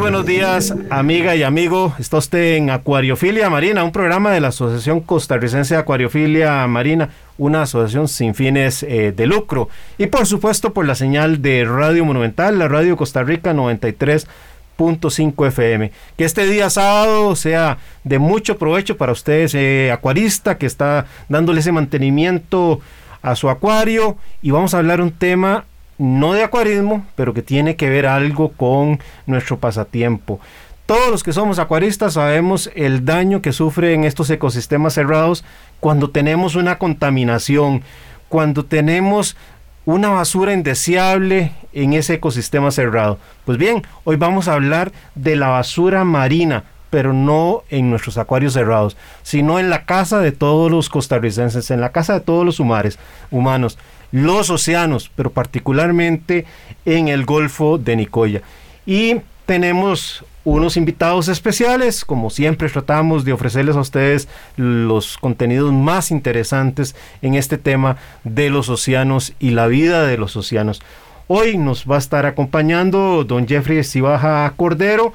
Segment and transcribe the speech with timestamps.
[0.00, 1.94] Buenos días, amiga y amigo.
[1.98, 7.62] Está usted en Acuariofilia Marina, un programa de la Asociación Costarricense de Acuariofilia Marina, una
[7.62, 9.68] asociación sin fines eh, de lucro.
[9.98, 15.92] Y por supuesto por la señal de Radio Monumental, la Radio Costa Rica 93.5 FM.
[16.16, 21.60] Que este día sábado sea de mucho provecho para ustedes, eh, acuarista, que está dándole
[21.60, 22.80] ese mantenimiento
[23.20, 24.16] a su acuario.
[24.40, 25.66] Y vamos a hablar un tema
[26.00, 30.40] no de acuarismo, pero que tiene que ver algo con nuestro pasatiempo.
[30.86, 35.44] Todos los que somos acuaristas sabemos el daño que sufren estos ecosistemas cerrados
[35.78, 37.82] cuando tenemos una contaminación,
[38.30, 39.36] cuando tenemos
[39.84, 43.18] una basura indeseable en ese ecosistema cerrado.
[43.44, 48.54] Pues bien, hoy vamos a hablar de la basura marina, pero no en nuestros acuarios
[48.54, 52.58] cerrados, sino en la casa de todos los costarricenses, en la casa de todos los
[52.58, 53.78] humanos
[54.12, 56.46] los océanos, pero particularmente
[56.84, 58.42] en el Golfo de Nicoya.
[58.86, 59.16] Y
[59.46, 66.96] tenemos unos invitados especiales, como siempre tratamos de ofrecerles a ustedes los contenidos más interesantes
[67.20, 70.80] en este tema de los océanos y la vida de los océanos.
[71.26, 75.12] Hoy nos va a estar acompañando don Jeffrey Cibaja Cordero,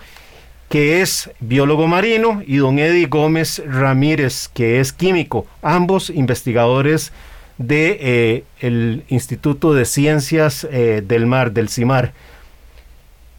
[0.70, 7.12] que es biólogo marino, y don Eddie Gómez Ramírez, que es químico, ambos investigadores
[7.58, 12.14] de eh, el Instituto de Ciencias eh, del Mar, del CIMAR.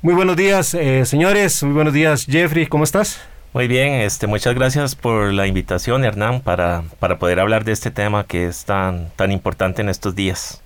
[0.02, 1.62] Muy buenos días, eh, señores.
[1.62, 2.66] Muy buenos días, Jeffrey.
[2.66, 3.20] ¿Cómo estás?
[3.52, 7.90] Muy bien, este, muchas gracias por la invitación, Hernán, para, para poder hablar de este
[7.90, 10.62] tema que es tan, tan importante en estos días.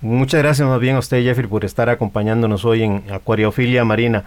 [0.00, 4.24] Muchas gracias más bien a usted, Jeffrey, por estar acompañándonos hoy en Acuariofilia Marina.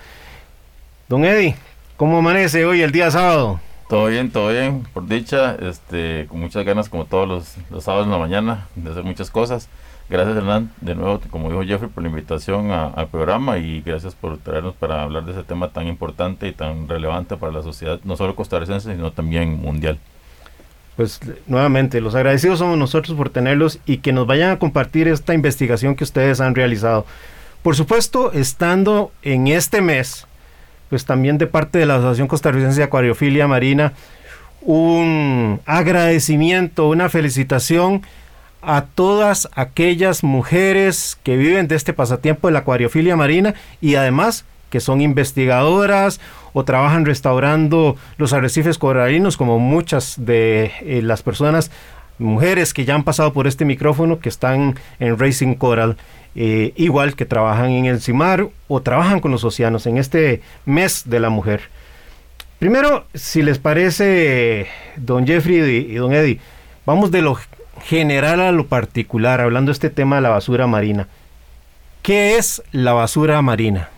[1.08, 1.56] Don Eddie,
[1.98, 3.60] ¿cómo amanece hoy el día sábado?
[3.92, 8.06] Todo bien, todo bien, por dicha, este, con muchas ganas como todos los, los sábados
[8.06, 9.68] en la mañana de hacer muchas cosas.
[10.10, 14.38] Gracias Hernán, de nuevo, como dijo Jeffrey, por la invitación al programa y gracias por
[14.38, 18.16] traernos para hablar de ese tema tan importante y tan relevante para la sociedad, no
[18.16, 20.00] solo costarricense, sino también mundial.
[20.96, 25.34] Pues nuevamente, los agradecidos somos nosotros por tenerlos y que nos vayan a compartir esta
[25.34, 27.06] investigación que ustedes han realizado.
[27.62, 30.28] Por supuesto, estando en este mes,
[30.92, 33.94] pues también de parte de la Asociación Costarricense de Acuariofilia Marina,
[34.62, 38.02] un agradecimiento, una felicitación
[38.62, 44.44] a todas aquellas mujeres que viven de este pasatiempo de la acuariofilia marina y además
[44.70, 46.20] que son investigadoras
[46.52, 51.72] o trabajan restaurando los arrecifes coralinos como muchas de eh, las personas
[52.22, 55.98] mujeres que ya han pasado por este micrófono que están en Racing Coral
[56.34, 61.04] eh, igual que trabajan en el CIMAR o trabajan con los océanos en este mes
[61.06, 61.62] de la mujer.
[62.58, 65.58] Primero, si les parece, don Jeffrey
[65.90, 66.40] y don Eddie,
[66.86, 67.38] vamos de lo
[67.84, 71.08] general a lo particular, hablando de este tema de la basura marina.
[72.02, 73.90] ¿Qué es la basura marina?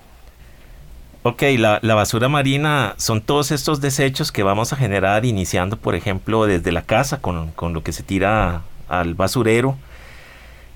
[1.25, 6.45] Ok, la, basura marina son todos estos desechos que vamos a generar iniciando, por ejemplo,
[6.45, 9.77] desde la casa con, con lo que se tira al basurero,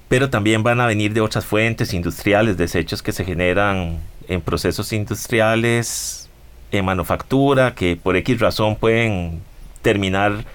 [0.07, 3.99] pero también van a venir de otras fuentes industriales, desechos que se generan
[4.29, 6.29] en procesos industriales,
[6.71, 9.41] en manufactura, que por X razón pueden
[9.81, 10.45] terminar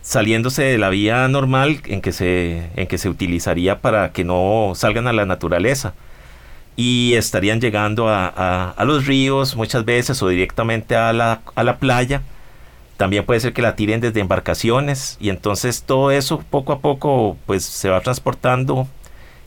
[0.00, 4.72] saliéndose de la vía normal en que se, en que se utilizaría para que no
[4.74, 5.92] salgan a la naturaleza.
[6.76, 11.78] Y estarían llegando a, a los ríos muchas veces o directamente a la, a la
[11.78, 12.22] playa
[13.00, 17.38] también puede ser que la tiren desde embarcaciones y entonces todo eso poco a poco
[17.46, 18.86] pues se va transportando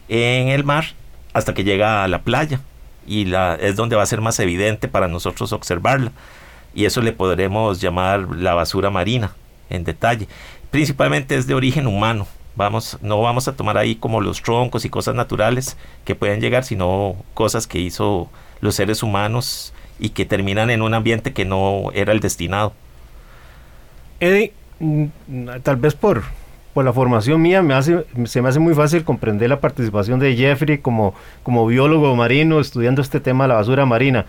[0.10, 0.86] en el mar
[1.34, 2.62] hasta que llega a la playa
[3.06, 6.12] y la, es donde va a ser más evidente para nosotros observarla
[6.74, 9.36] y eso le podremos llamar la basura marina
[9.70, 10.28] en detalle.
[10.72, 12.26] Principalmente es de origen humano.
[12.56, 16.64] Vamos, no vamos a tomar ahí como los troncos y cosas naturales que pueden llegar,
[16.64, 18.30] sino cosas que hizo
[18.62, 22.74] los seres humanos y que terminan en un ambiente que no era el destinado.
[24.20, 25.06] Eddie, mm,
[25.64, 26.24] tal vez por,
[26.74, 30.36] por la formación mía me hace, se me hace muy fácil comprender la participación de
[30.36, 34.26] Jeffrey como, como biólogo marino estudiando este tema de la basura marina.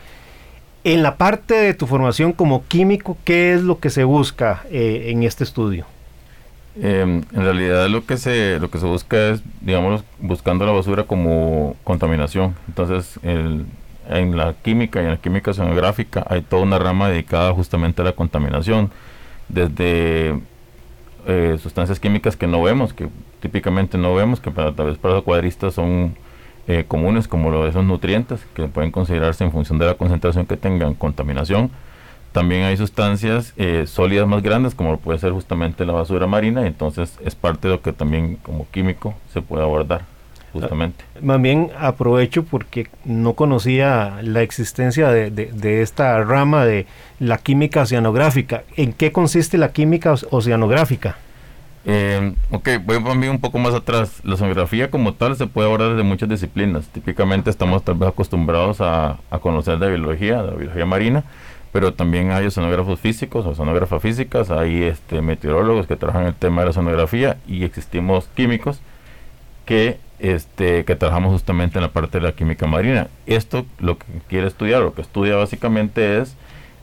[0.82, 5.06] En la parte de tu formación como químico, ¿qué es lo que se busca eh,
[5.09, 5.87] en este estudio?
[6.76, 11.05] Em, en realidad lo que se lo que se busca es, digamos, buscando la basura
[11.05, 12.56] como contaminación.
[12.69, 18.03] Entonces, en la química y en la química oceanográfica hay toda una rama dedicada justamente
[18.03, 18.91] a la contaminación,
[19.49, 20.41] desde
[21.26, 23.09] eh, sustancias químicas que no vemos, que
[23.41, 26.17] típicamente no vemos, que para, tal vez para los cuadristas son
[26.67, 30.47] eh, comunes, como lo de esos nutrientes, que pueden considerarse en función de la concentración
[30.47, 31.71] que tengan contaminación
[32.35, 36.67] también hay sustancias eh, sólidas más grandes, como puede ser justamente la basura marina, y
[36.67, 40.01] entonces es parte de lo que también como químico se puede abordar,
[40.53, 41.05] justamente.
[41.23, 46.87] Más bien aprovecho porque no conocía la existencia de, esta rama de
[47.21, 48.65] la química oceanográfica.
[48.77, 51.17] ¿En qué consiste la química oceanográfica?
[51.87, 54.21] Eh, ok, voy ir un poco más atrás.
[54.25, 56.89] La oceanografía como tal se puede abordar desde muchas disciplinas.
[56.89, 61.23] Típicamente estamos tal vez acostumbrados a, a conocer de biología, de biología marina,
[61.75, 66.67] pero también hay oceanógrafos físicos, oceanógrafas físicas, hay este, meteorólogos que trabajan el tema de
[66.67, 68.79] la oceanografía y existimos químicos
[69.67, 73.09] que, este, que trabajamos justamente en la parte de la química marina.
[73.26, 76.37] Esto lo que quiere estudiar, lo que estudia básicamente es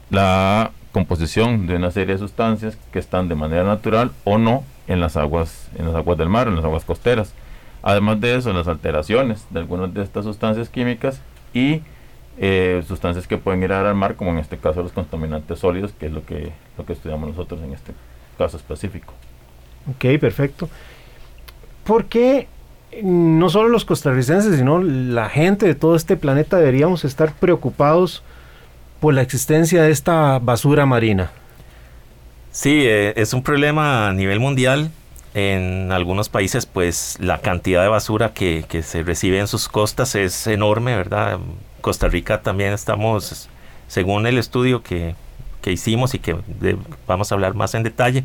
[0.10, 5.00] la composición de una serie de sustancias que están de manera natural o no en
[5.00, 7.34] las aguas, en las aguas del mar, en las aguas costeras.
[7.82, 11.22] Además de eso, las alteraciones de algunas de estas sustancias químicas
[11.54, 11.80] y
[12.38, 15.60] eh, sustancias que pueden ir a dar al mar, como en este caso los contaminantes
[15.60, 17.94] sólidos, que es lo que, lo que estudiamos nosotros en este
[18.38, 19.14] caso específico.
[19.90, 20.70] Ok, perfecto.
[21.84, 22.48] ¿Por qué
[23.02, 28.24] no solo los costarricenses, sino la gente de todo este planeta deberíamos estar preocupados
[29.00, 31.32] por la existencia de esta basura marina?
[32.52, 34.92] Sí, eh, es un problema a nivel mundial.
[35.34, 40.16] En algunos países, pues la cantidad de basura que, que se recibe en sus costas
[40.16, 41.40] es enorme, ¿verdad?
[41.82, 43.50] Costa Rica también estamos,
[43.88, 45.16] según el estudio que,
[45.66, 46.36] hicimos y que
[47.08, 48.24] vamos a hablar más en detalle,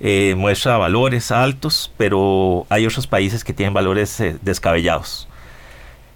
[0.00, 5.28] eh, muestra valores altos, pero hay otros países que tienen valores eh, descabellados.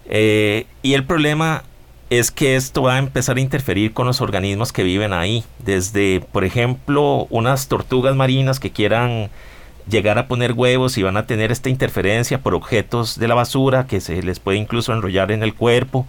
[0.06, 1.64] Eh, y el problema
[2.10, 6.20] es que esto va a empezar a interferir con los organismos que viven ahí, desde,
[6.20, 9.30] por ejemplo, unas tortugas marinas que quieran
[9.88, 13.86] llegar a poner huevos y van a tener esta interferencia por objetos de la basura
[13.86, 16.06] que se les puede incluso enrollar en el cuerpo,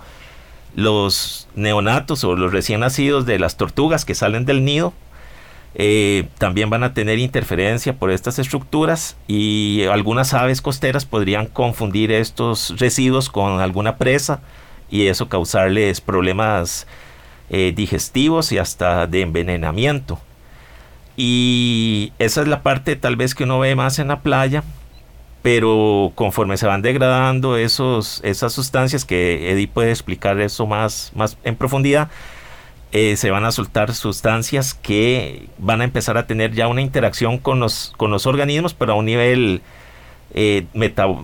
[0.76, 4.94] los neonatos o los recién nacidos de las tortugas que salen del nido
[5.76, 12.12] eh, también van a tener interferencia por estas estructuras y algunas aves costeras podrían confundir
[12.12, 14.42] estos residuos con alguna presa
[14.92, 16.86] y eso causarles problemas
[17.50, 20.20] eh, digestivos y hasta de envenenamiento.
[21.18, 24.64] Y esa es la parte tal vez que uno ve más en la playa,
[25.44, 31.38] pero conforme se van degradando esos, esas sustancias, que Eddie puede explicar eso más, más
[31.44, 32.10] en profundidad,
[32.94, 37.40] eh, se van a soltar sustancias que van a empezar a tener ya una interacción
[37.40, 39.62] con los, con los organismos, pero a un nivel
[40.34, 40.66] eh,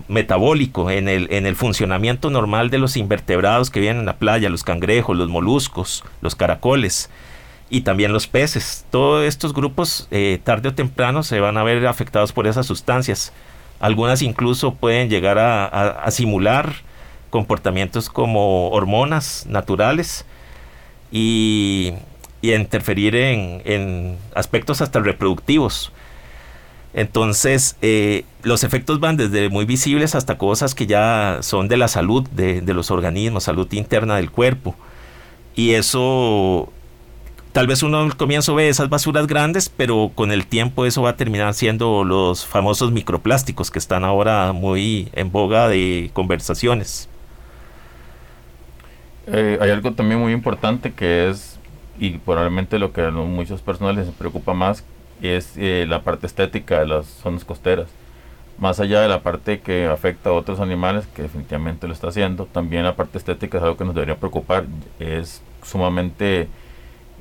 [0.08, 4.50] metabólico, en el, en el funcionamiento normal de los invertebrados que vienen en la playa,
[4.50, 7.08] los cangrejos, los moluscos, los caracoles
[7.70, 8.84] y también los peces.
[8.90, 13.32] Todos estos grupos, eh, tarde o temprano, se van a ver afectados por esas sustancias.
[13.80, 16.74] Algunas incluso pueden llegar a, simular
[17.30, 20.26] comportamientos como hormonas naturales
[21.10, 21.94] y,
[22.42, 25.92] interferir en, aspectos hasta reproductivos.
[26.92, 31.88] Entonces, eh, los efectos van desde muy visibles hasta cosas que ya son de la
[31.88, 34.76] salud de, de los organismos, salud interna del cuerpo.
[35.54, 36.72] Y eso
[37.52, 41.10] Tal vez uno al comienzo ve esas basuras grandes, pero con el tiempo eso va
[41.10, 47.08] a terminar siendo los famosos microplásticos que están ahora muy en boga de conversaciones.
[49.26, 51.58] Eh, hay algo también muy importante que es,
[51.98, 54.84] y probablemente lo que a muchas personas les preocupa más,
[55.20, 57.88] es eh, la parte estética de las zonas costeras.
[58.58, 62.46] Más allá de la parte que afecta a otros animales, que definitivamente lo está haciendo,
[62.46, 64.66] también la parte estética es algo que nos debería preocupar.
[65.00, 66.48] Es sumamente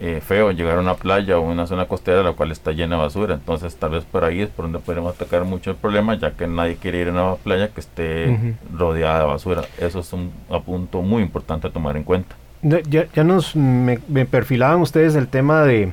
[0.01, 3.01] eh, feo llegar a una playa o una zona costera la cual está llena de
[3.01, 3.34] basura.
[3.34, 6.48] Entonces tal vez por ahí es por donde podemos atacar mucho el problema, ya que
[6.48, 9.63] nadie quiere ir a una playa que esté rodeada de basura.
[9.77, 10.32] Eso es un,
[10.65, 12.36] punto muy importante a tomar en cuenta.
[12.62, 15.91] Ya, ya nos me, perfilaban ustedes el tema de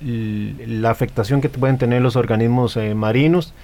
[0.00, 3.54] la afectación que pueden tener los organismos eh, marinos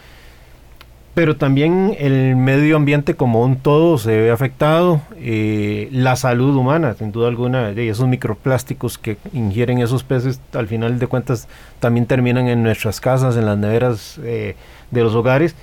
[1.15, 6.95] pero también el medio ambiente como un todo se ve afectado, eh, la salud humana,
[6.95, 11.49] sin duda alguna, de esos microplásticos que ingieren esos peces, al final de cuentas
[11.81, 14.57] también terminan en nuestras casas, en las neveras eh,
[14.91, 15.55] de los hogares,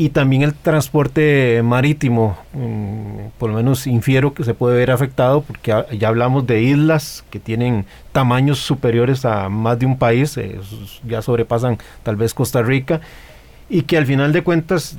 [0.00, 5.40] y también el transporte marítimo, mm, por lo menos infiero que se puede ver afectado,
[5.40, 10.38] porque ya hablamos de islas que tienen tamaños superiores a más de un país,
[11.04, 13.00] ya sobrepasan tal vez Costa Rica,
[13.68, 14.96] y que al final de cuentas,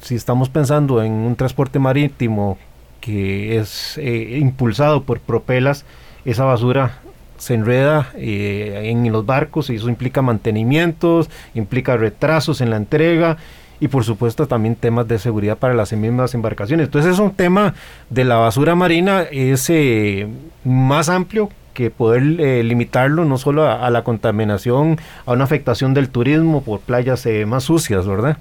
[0.00, 2.56] si estamos pensando en un transporte marítimo
[3.00, 5.84] que es eh, impulsado por propelas,
[6.24, 6.98] esa basura
[7.38, 13.36] se enreda eh, en los barcos y eso implica mantenimientos, implica retrasos en la entrega
[13.78, 16.86] y por supuesto también temas de seguridad para las mismas embarcaciones.
[16.86, 17.74] Entonces es un tema
[18.08, 20.26] de la basura marina es eh,
[20.64, 26.08] más amplio que poder eh, limitarlo no solo a, la contaminación, a una afectación del
[26.08, 28.38] turismo por playas eh, más sucias, ¿verdad?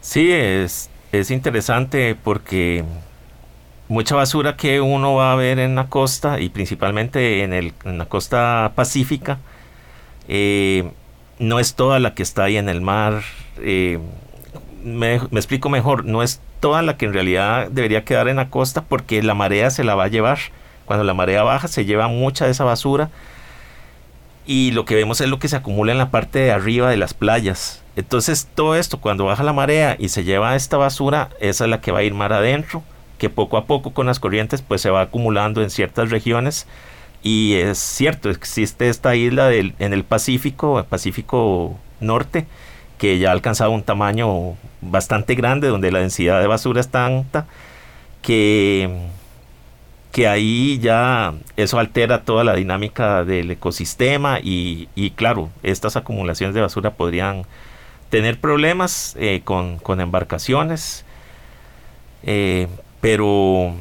[0.00, 2.84] Sí, es, es interesante porque
[3.88, 8.72] mucha basura que uno va a ver en la costa y principalmente en, la costa
[8.74, 9.38] pacífica,
[11.38, 13.22] no es toda la que está ahí en el mar
[14.84, 18.82] me, explico mejor, no es toda la que en realidad debería quedar en la costa
[18.82, 20.38] porque la marea se la va a llevar.
[20.84, 23.10] Cuando la marea baja se lleva mucha de esa basura
[24.46, 26.96] y lo que vemos es lo que se acumula en la parte de arriba de
[26.96, 27.82] las playas.
[27.96, 31.92] Entonces todo esto cuando baja la marea y se lleva esta basura, es la que
[31.92, 32.82] va a ir mar adentro,
[33.18, 36.66] que poco a poco con las corrientes pues se va acumulando en ciertas regiones
[37.22, 42.46] y es cierto, existe esta isla en el Pacífico, el Pacífico Norte,
[42.98, 47.46] que ya ha alcanzado un tamaño bastante grande, donde la densidad de basura es tanta
[48.20, 49.08] que,
[50.14, 56.60] que ahí ya eso altera toda la dinámica del ecosistema y, claro, estas acumulaciones de
[56.60, 57.46] basura podrían
[58.10, 61.04] tener problemas eh, con, embarcaciones,
[62.22, 62.68] eh,
[63.00, 63.74] pero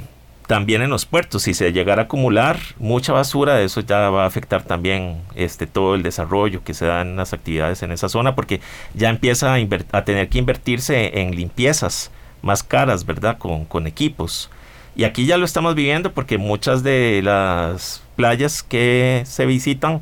[0.48, 4.26] también en los puertos, si se llegara a acumular mucha basura, eso ya va a
[4.26, 8.34] afectar también este, todo el desarrollo que se da en las actividades en esa zona,
[8.34, 8.60] porque
[8.96, 12.10] ya empieza a, tener que invertirse en limpiezas
[12.42, 13.38] más caras, ¿verdad?
[13.38, 14.50] Con equipos.
[14.96, 20.02] Y aquí ya lo estamos viviendo porque muchas de las playas que se visitan,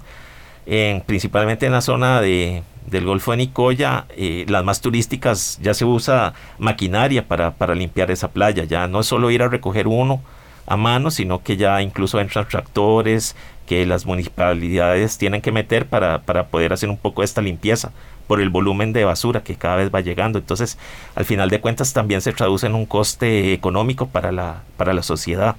[0.66, 5.74] en, principalmente en la zona de, del Golfo de Nicoya, eh, las más turísticas, ya
[5.74, 8.66] se usa maquinaria para, para limpiar esa playa.
[8.66, 10.22] Ya no es solo ir a recoger uno
[10.68, 16.22] a mano, sino que ya incluso entran tractores que las municipalidades tienen que meter para,
[16.24, 17.94] para poder hacer un poco esta limpieza
[18.32, 20.40] por el volumen de basura que cada vez va llegando.
[20.40, 20.78] Entonces,
[21.16, 25.04] al final de cuentas, también se traduce en un coste económico para la, para la
[25.04, 25.58] sociedad.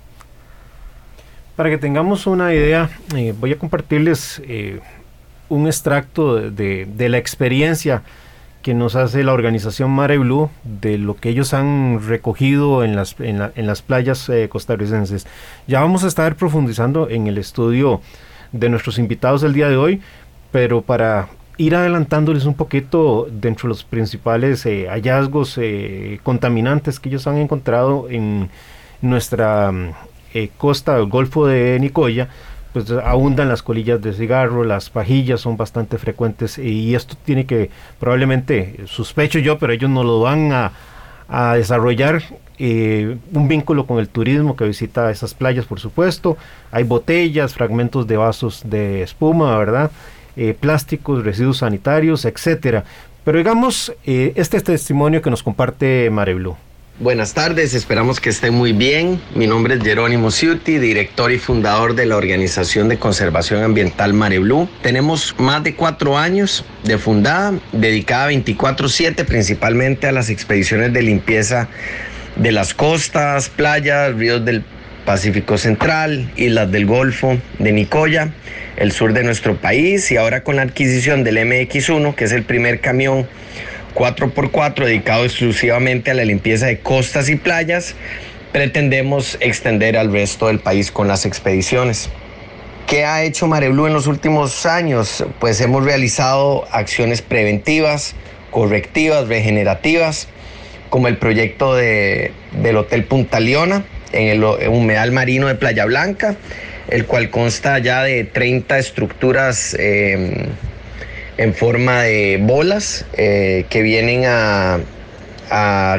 [1.54, 4.80] Para que tengamos una idea, eh, voy a compartirles eh,
[5.50, 8.04] un extracto de, de, la experiencia
[8.62, 13.16] que nos hace la organización Mare Blue de lo que ellos han recogido en las,
[13.20, 15.26] en, las playas eh, costarricenses.
[15.66, 18.00] Ya vamos a estar profundizando en el estudio
[18.52, 20.00] de nuestros invitados el día de hoy,
[20.52, 27.08] pero para ir adelantándoles un poquito dentro de los principales eh, hallazgos eh, contaminantes que
[27.08, 28.48] ellos han encontrado en
[29.00, 29.72] nuestra
[30.56, 32.28] costa del Golfo de Nicoya,
[32.72, 37.70] pues abundan las colillas de cigarro, las pajillas son bastante frecuentes y esto tiene que
[38.00, 40.72] probablemente, sospecho yo, pero ellos no lo van a,
[41.56, 42.22] desarrollar
[42.58, 46.36] eh, un vínculo con el turismo que visita esas playas, por supuesto.
[46.70, 49.90] Hay botellas, fragmentos de vasos de espuma, ¿verdad?
[50.36, 52.84] Eh, plásticos, residuos sanitarios, etcétera.
[53.24, 56.56] Pero digamos, eh, este es testimonio que nos comparte Mareblu.
[56.98, 59.20] Buenas tardes, esperamos que esté muy bien.
[59.34, 64.38] Mi nombre es Jerónimo Ciuti, director y fundador de la Organización de Conservación Ambiental Mare
[64.38, 64.68] Blue.
[64.82, 71.68] Tenemos más de cuatro años de fundada, dedicada 24/7 principalmente a las expediciones de limpieza
[72.36, 74.64] de las costas, playas, ríos del
[75.04, 78.30] Pacífico Central, islas del Golfo, de Nicoya,
[78.76, 82.44] el sur de nuestro país y ahora con la adquisición del MX1, que es el
[82.44, 83.26] primer camión
[83.94, 87.94] 4x4 dedicado exclusivamente a la limpieza de costas y playas,
[88.52, 92.08] pretendemos extender al resto del país con las expediciones.
[92.86, 95.24] ¿Qué ha hecho Mareblú en los últimos años?
[95.40, 98.14] Pues hemos realizado acciones preventivas,
[98.50, 100.28] correctivas, regenerativas,
[100.90, 106.36] como el proyecto de, del Hotel Punta Leona en el humedal marino de Playa Blanca,
[106.88, 110.46] el cual consta ya de 30 estructuras eh,
[111.38, 114.80] en forma de bolas eh, que vienen a,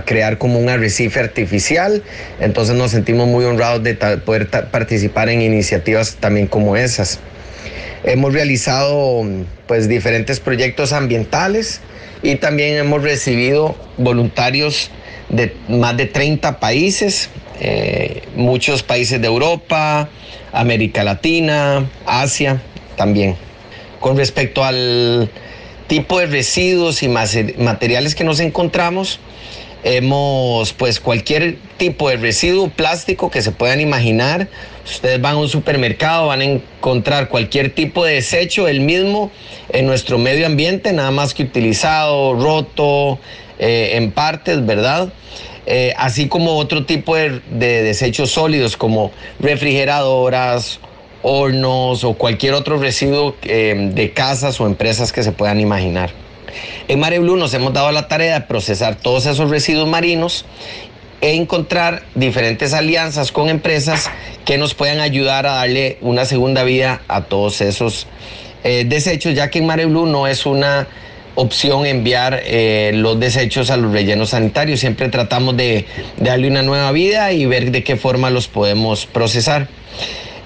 [0.05, 2.01] crear como un arrecife artificial.
[2.39, 7.20] Entonces nos sentimos muy honrados de poder participar en iniciativas también como esas.
[8.03, 9.24] Hemos realizado
[9.67, 11.82] pues diferentes proyectos ambientales
[12.24, 14.89] y también hemos recibido voluntarios
[15.29, 17.29] de más de 30 países,
[17.60, 20.10] eh, muchos países de Europa,
[20.51, 22.62] América Latina, Asia
[22.95, 23.36] también.
[24.00, 25.29] Con respecto al
[25.88, 29.19] tipo de residuos y materiales que nos encontramos,
[29.86, 34.48] Hemos, pues cualquier tipo de residuo plástico que se puedan imaginar.
[34.86, 39.29] Ustedes van a un supermercado, van a encontrar cualquier tipo de desecho, el mismo
[39.69, 43.19] en nuestro medio ambiente, nada más que utilizado, roto,
[43.65, 45.13] eh, en partes, ¿verdad?
[45.65, 50.82] Eh, así como otro tipo de, desechos sólidos como refrigeradoras,
[51.22, 56.10] hornos o cualquier otro residuo eh, de casas o empresas que se puedan imaginar.
[56.89, 60.43] En Mare Blue nos hemos dado la tarea de procesar todos esos residuos marinos
[61.22, 64.12] e encontrar diferentes alianzas con empresas
[64.43, 68.08] que nos puedan ayudar a darle una segunda vida a todos esos
[68.62, 70.88] desechos, ya que en Mare Blue no es una
[71.36, 74.80] opción enviar eh, los desechos a los rellenos sanitarios.
[74.80, 75.86] Siempre tratamos de,
[76.18, 79.68] darle una nueva vida y ver de qué forma los podemos procesar.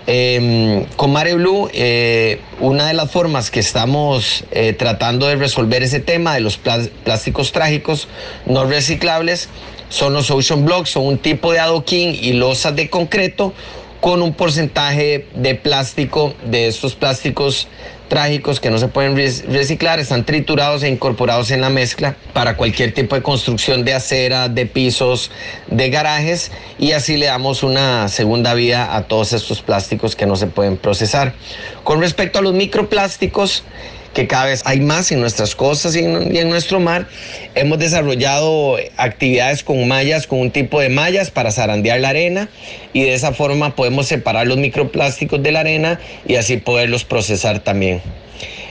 [0.10, 5.84] Em, con Mare Blue, eh, una de las formas que estamos eh, tratando de resolver
[5.84, 8.08] ese tema de los plásticos trágicos
[8.46, 9.50] no reciclables
[9.90, 13.54] son los ocean blocks, son un tipo de adoquín y losas de concreto
[14.02, 17.68] con un porcentaje de plástico, de estos plásticos
[18.08, 22.94] trágicos que no se pueden reciclar, están triturados e incorporados en la mezcla para cualquier
[22.94, 25.32] tipo de construcción de acera, de pisos,
[25.68, 30.36] de garajes y así le damos una segunda vida a todos estos plásticos que no
[30.36, 31.34] se pueden procesar.
[31.84, 33.64] Con respecto a los microplásticos,
[34.18, 37.08] que cada vez hay más en nuestras costas y en, nuestro mar.
[37.54, 42.50] Hemos desarrollado actividades con mallas, con un tipo de mallas para zarandear la arena
[42.94, 47.60] y de esa forma podemos separar los microplásticos de la arena y así poderlos procesar
[47.60, 48.02] también.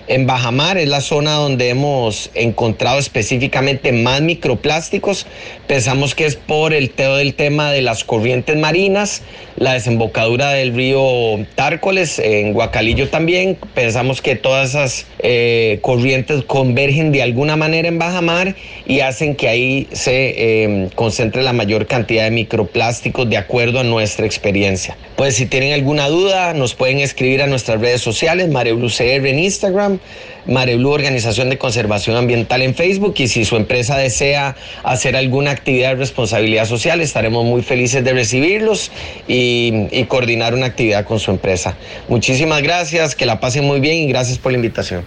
[0.08, 5.26] En Bajamar es la zona donde hemos encontrado específicamente más microplásticos.
[5.68, 9.22] Pensamos que es por el tema de las corrientes marinas,
[9.56, 13.56] la desembocadura del río Tárcoles, en Guacalillo también.
[13.74, 18.54] Pensamos que todas esas eh, corrientes convergen de alguna manera en Bajamar
[18.86, 23.84] y hacen que ahí se em, concentre la mayor cantidad de microplásticos de acuerdo a
[23.84, 24.96] nuestra experiencia.
[25.16, 29.98] Pues si tienen alguna duda, nos pueden escribir a nuestras redes sociales, MareBluCR en Instagram,
[30.46, 35.90] Mareblu Organización de Conservación Ambiental en Facebook y si su empresa desea hacer alguna actividad
[35.90, 38.90] de responsabilidad social, estaremos muy felices de recibirlos
[39.26, 41.76] y, coordinar una actividad con su empresa.
[42.08, 45.04] Muchísimas gracias, que la pasen muy bien y gracias por la invitación.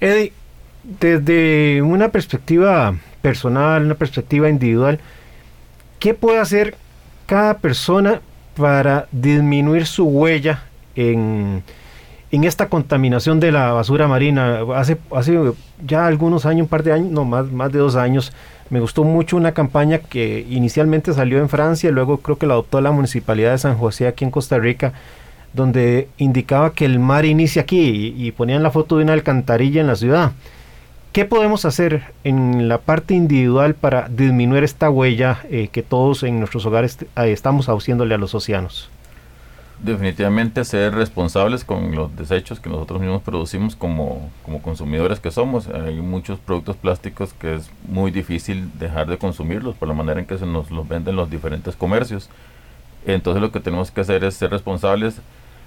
[0.00, 0.32] Eddie,
[0.84, 5.00] desde una perspectiva personal, una perspectiva individual,
[5.98, 6.76] ¿qué puede hacer
[7.26, 8.20] cada persona
[8.56, 11.62] para disminuir su huella en
[12.30, 14.60] en esta contaminación de la basura marina.
[14.74, 15.38] Hace, hace
[15.86, 18.32] ya algunos años, un par de años, no, más, más de dos años,
[18.70, 22.80] me gustó mucho una campaña que inicialmente salió en Francia, luego creo que la adoptó
[22.80, 24.92] la Municipalidad de San José aquí en Costa Rica,
[25.54, 29.86] donde indicaba que el mar inicia aquí y, ponían la foto de una alcantarilla en
[29.86, 30.32] la ciudad.
[31.12, 36.38] ¿Qué podemos hacer en la parte individual para disminuir esta huella eh, que todos en
[36.38, 38.90] nuestros hogares eh, estamos haciéndole a los océanos?
[39.80, 45.68] Definitivamente ser responsables con los desechos que nosotros mismos producimos como, como, consumidores que somos.
[45.68, 50.26] Hay muchos productos plásticos que es muy difícil dejar de consumirlos por la manera en
[50.26, 52.28] que se nos los venden los diferentes comercios.
[53.06, 55.20] Entonces lo que tenemos que hacer es ser responsables,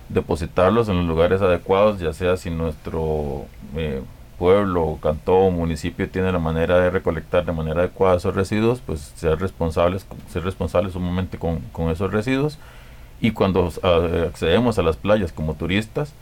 [0.10, 3.46] depositarlos en los lugares adecuados, ya sea si nuestro
[3.78, 4.02] eh,
[4.38, 9.40] pueblo, cantón, municipio tiene la manera de recolectar de manera adecuada esos residuos, pues ser
[9.40, 12.60] responsables, ser responsables un momento con, con esos residuos
[13.22, 16.14] y cuando ah, accedemos a las playas como turistas,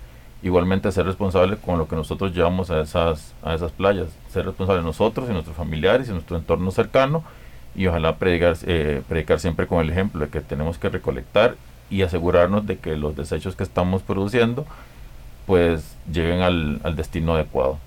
[0.44, 4.84] igualmente ser responsable con lo que nosotros llevamos a esas, a esas playas, ser responsable
[4.84, 7.24] nosotros y nuestros familiares y nuestro entorno cercano
[7.76, 11.56] y ojalá predicar, eh, predicar siempre con el ejemplo de que tenemos que recolectar
[11.90, 14.66] y asegurarnos de que los desechos que estamos produciendo
[15.46, 17.80] pues lleguen al, al destino adecuado.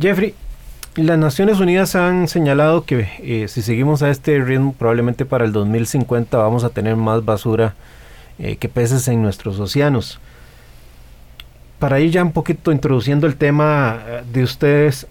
[0.00, 0.34] Jeffrey,
[1.02, 5.52] las Naciones Unidas han señalado que eh, si seguimos a este ritmo, probablemente para el
[5.52, 7.74] 2050 vamos a tener más basura
[8.38, 10.18] eh, que peces en nuestros océanos.
[11.78, 15.06] Para ir ya un poquito introduciendo el tema eh, de ustedes,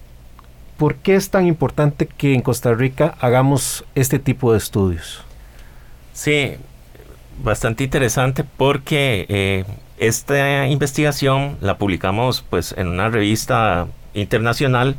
[0.76, 5.22] ¿por qué es tan importante que en Costa Rica hagamos este tipo de estudios?
[6.12, 6.54] Sí,
[7.44, 9.64] bastante interesante porque
[9.98, 14.96] esta investigación la publicamos pues en una revista internacional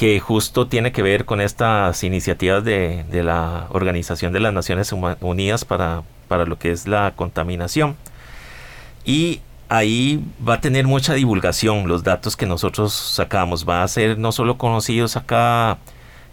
[0.00, 5.66] que justo tiene que ver con estas iniciativas de, la Organización de las Naciones Unidas
[5.66, 7.96] para, para lo que es la contaminación.
[9.04, 13.68] Y ahí va a tener mucha divulgación los datos que nosotros sacamos.
[13.68, 15.76] Va a ser no solo conocidos acá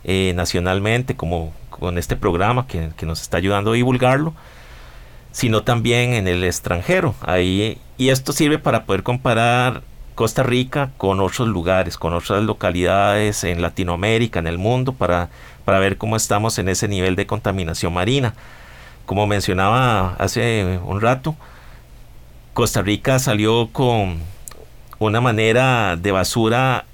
[0.06, 4.34] eh, nacionalmente, como con este programa que, que, nos está ayudando a divulgarlo,
[5.34, 7.16] sino también en el extranjero.
[7.20, 9.82] Ahí, y esto sirve para poder comparar
[10.18, 15.30] Costa Rica con otros lugares, con otras localidades en Latinoamérica, en el mundo, para,
[15.64, 18.34] para ver cómo estamos en ese nivel de contaminación marina.
[19.06, 21.36] Como mencionaba hace un rato,
[22.56, 24.18] Costa Rica salió con
[24.98, 26.86] una manera de basura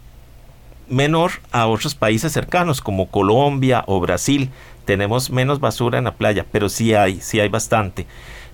[0.90, 4.50] menor a otros países cercanos como Colombia o Brasil.
[4.84, 8.06] Tenemos menos basura en la playa, pero sí hay, sí hay bastante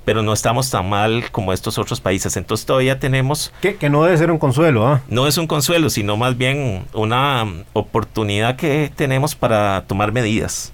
[0.10, 2.36] pero no estamos tan mal como estos otros países.
[2.36, 3.54] Entonces todavía tenemos...
[3.62, 5.04] Que, que no debe ser un consuelo, ¿ah?
[5.08, 10.74] No es un consuelo, sino más bien una oportunidad que tenemos para tomar medidas.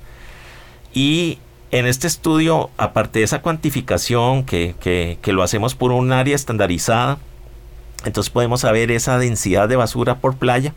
[0.93, 1.39] Y
[1.71, 6.33] en este estudio, aparte de esa cuantificación que, que, que lo hacemos por un área
[6.33, 7.17] estandarizada,
[8.05, 10.73] entonces podemos saber esa densidad de basura por playa.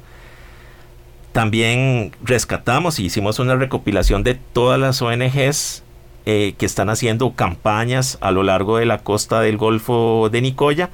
[1.30, 5.84] También rescatamos y hicimos una recopilación de todas las ONGs
[6.30, 10.90] eh, que están haciendo campañas a lo largo de la costa del Golfo de Nicoya,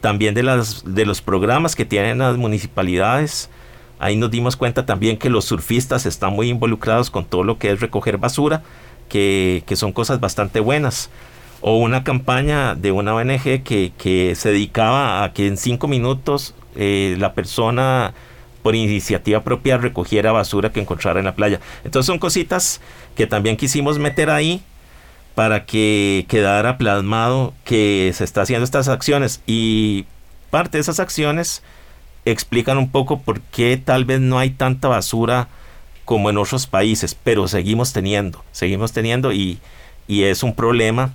[0.00, 3.50] también de, las, de los programas que tienen las municipalidades.
[3.98, 7.72] Ahí nos dimos cuenta también que los surfistas están muy involucrados con todo lo que
[7.72, 8.62] es recoger basura,
[9.08, 11.10] que, que son cosas bastante buenas.
[11.60, 16.54] O una campaña de una ONG que, que se dedicaba a que en cinco minutos
[16.76, 18.14] eh, la persona
[18.62, 21.60] por iniciativa propia recogiera basura que encontrara en la playa.
[21.84, 22.80] Entonces son cositas
[23.14, 24.62] que también quisimos meter ahí
[25.34, 30.06] para que quedara plasmado que se está haciendo estas acciones y
[30.50, 31.62] parte de esas acciones
[32.24, 35.48] explican un poco por qué tal vez no hay tanta basura
[36.04, 39.58] como en otros países, pero seguimos teniendo, seguimos teniendo y,
[40.06, 41.14] y es un problema.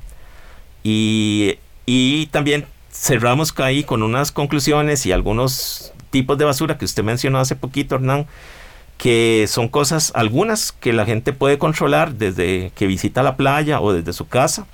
[0.84, 7.04] Y, y también cerramos ahí con unas conclusiones y algunos tipos de basura que usted
[7.04, 8.28] mencionó hace poquito, Hernán,
[9.00, 13.92] que son cosas, algunas que la gente puede controlar desde que visita la playa o
[13.92, 14.68] desde su casa,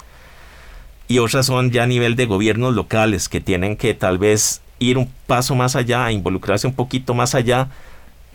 [1.08, 4.98] y otras son ya a nivel de gobiernos locales que tienen que tal vez ir
[4.98, 7.70] un paso más allá, involucrarse un poquito más allá,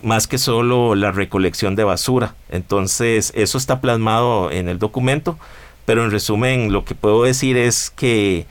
[0.03, 2.35] más que solo la recolección de basura.
[2.49, 5.39] Entonces, eso está plasmado en el documento,
[5.85, 8.47] pero en resumen, lo que puedo decir es que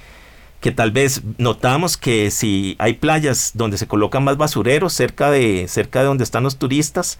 [0.63, 5.67] que tal vez notamos que si hay playas donde se colocan más basureros cerca de,
[5.67, 7.19] cerca de donde están los turistas,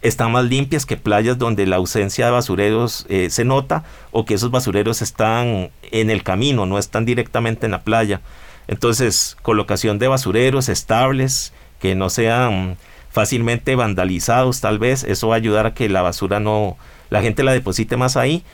[0.00, 4.32] están más limpias que playas donde la ausencia de basureros eh, se nota o que
[4.32, 8.22] esos basureros están en el camino, no están directamente en la playa.
[8.68, 12.78] Entonces, colocación de basureros estables, que no sean
[13.10, 16.78] fácilmente vandalizados tal vez, eso va a ayudar a que la basura no,
[17.10, 18.44] la gente la deposite más ahí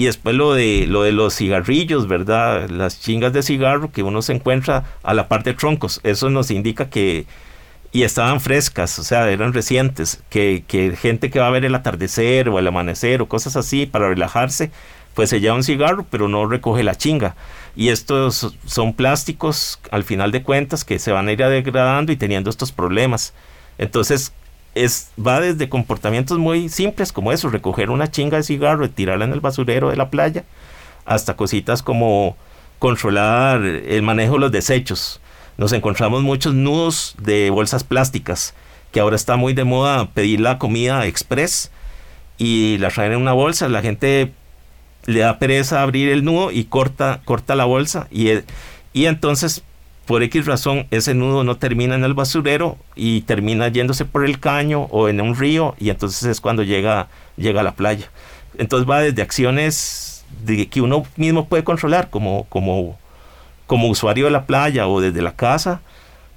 [0.00, 2.70] y después lo de, lo de los cigarrillos, ¿verdad?
[2.70, 6.00] Las chingas de cigarro que uno se encuentra a la parte de troncos.
[6.04, 7.26] Eso nos indica que,
[7.92, 11.74] y estaban frescas, o sea, eran recientes, que, que gente que va a ver el
[11.74, 14.70] atardecer o el amanecer o cosas así para relajarse,
[15.12, 17.36] pues se lleva un cigarro, pero no recoge la chinga.
[17.76, 22.16] Y estos son plásticos, al final de cuentas, que se van a ir degradando y
[22.16, 23.34] teniendo estos problemas.
[23.76, 24.32] Entonces,
[24.74, 29.24] es, va desde comportamientos muy simples como eso, recoger una chinga de cigarro y tirarla
[29.24, 30.44] en el basurero de la playa,
[31.04, 32.36] hasta cositas como
[32.78, 35.20] controlar el manejo de los desechos.
[35.58, 38.54] Nos encontramos muchos nudos de bolsas plásticas,
[38.92, 41.70] que ahora está muy de moda pedir la comida express
[42.38, 44.32] y la traen en una bolsa, la gente
[45.06, 48.30] le da pereza abrir el nudo y corta, corta la bolsa y,
[48.92, 49.62] y entonces
[50.10, 54.40] por X razón ese nudo no termina en el basurero y termina yéndose por el
[54.40, 58.10] caño o en un río y entonces es cuando llega, llega a la playa.
[58.58, 62.98] Entonces va desde acciones que uno mismo puede controlar como, como,
[63.68, 65.80] como usuario de la playa o desde la casa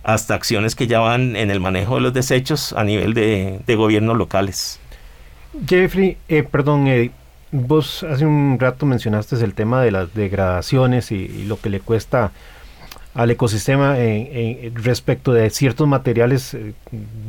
[0.03, 3.75] hasta acciones que ya van en el manejo de los desechos a nivel de, de
[3.75, 4.79] gobiernos locales.
[5.67, 7.11] Jeffrey, eh, perdón,
[7.51, 12.31] vos hace un rato mencionaste el tema de las degradaciones y lo que le cuesta
[13.13, 13.95] al ecosistema
[14.73, 16.73] respecto de ciertos materiales eh,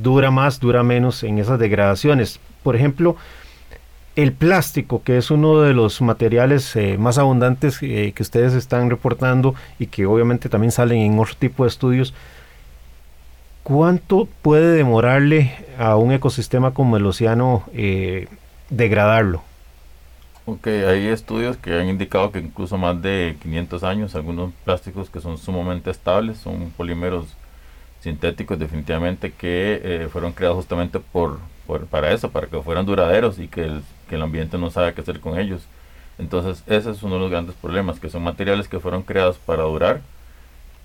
[0.02, 2.40] dura más, dura menos en esas degradaciones.
[2.62, 3.16] Por ejemplo,
[4.16, 8.88] el plástico, que es uno de los materiales eh, más abundantes eh, que ustedes están
[8.88, 12.14] reportando y que obviamente también salen en otro tipo de estudios,
[13.62, 17.64] ¿cuánto puede demorarle a un ecosistema como el océano
[18.70, 19.42] degradarlo?
[20.46, 25.20] Ok, hay estudios que han indicado que incluso más de 500 años, algunos plásticos que
[25.20, 27.34] son sumamente estables, son polímeros
[28.00, 31.40] sintéticos definitivamente que eh, fueron creados justamente por,
[31.90, 35.00] para eso, para que fueran duraderos y que el, que el ambiente no sabe qué
[35.00, 35.62] hacer con ellos.
[36.18, 39.62] Entonces ese es uno de los grandes problemas, que son materiales que fueron creados para
[39.62, 40.02] durar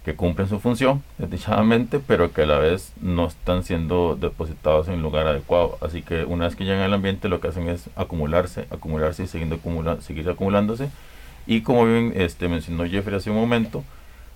[0.04, 5.02] que cumplen su función, desdichadamente, pero que a la vez no están siendo depositados en
[5.02, 5.78] lugar adecuado.
[5.82, 9.28] Así que una vez que llegan al ambiente, lo que hacen es acumularse, acumularse y
[9.28, 10.90] siguiendo acumula seguir acumulándose.
[11.46, 13.84] Y como bien este, mencionó Jeffrey hace un momento,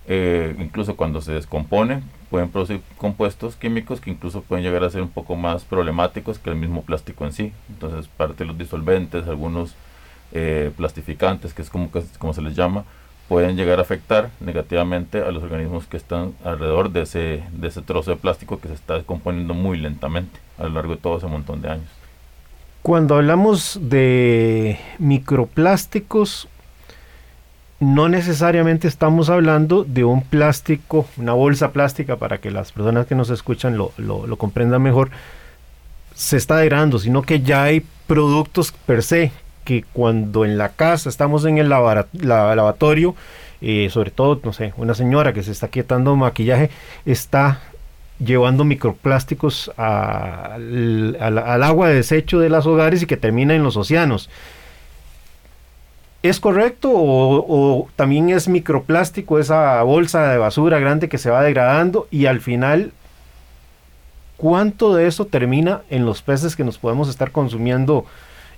[0.06, 5.00] eh, incluso cuando se descompone, pueden producir compuestos químicos que incluso pueden llegar a ser
[5.00, 7.52] un poco más problemáticos que el mismo plástico en sí.
[7.70, 9.74] Entonces, parte de los disolventes, algunos
[10.32, 12.84] eh, plastificantes, que es como, como se les llama,
[13.28, 17.82] pueden llegar a afectar negativamente a los organismos que están alrededor de ese, de ese
[17.82, 21.26] trozo de plástico que se está descomponiendo muy lentamente a lo largo de todo ese
[21.26, 21.88] montón de años.
[22.82, 26.48] Cuando hablamos de microplásticos,
[27.80, 33.14] no necesariamente estamos hablando de un plástico, una bolsa plástica, para que las personas que
[33.14, 35.10] nos escuchan lo, lo, comprendan mejor,
[36.14, 39.32] se está degradando, sino que ya hay productos per se
[39.64, 43.14] que cuando en la casa estamos en el lavatorio,
[43.60, 46.70] eh, sobre todo, no sé, una señora que se está quietando maquillaje,
[47.06, 47.60] está
[48.18, 53.76] llevando microplásticos al, al agua de desecho de los hogares y que termina en los
[53.76, 54.30] océanos.
[56.24, 62.08] ¿Es correcto o, también es microplástico esa bolsa de basura grande que se va degradando
[62.10, 62.92] y al final
[64.38, 68.06] cuánto de eso termina en los peces que nos podemos estar consumiendo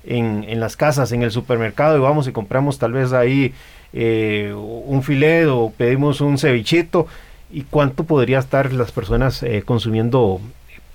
[0.07, 3.53] en, las casas, en el supermercado y vamos y compramos tal vez ahí
[3.93, 7.07] eh, un filet o pedimos un cevichito
[7.51, 10.41] y cuánto podría estar las personas eh, consumiendo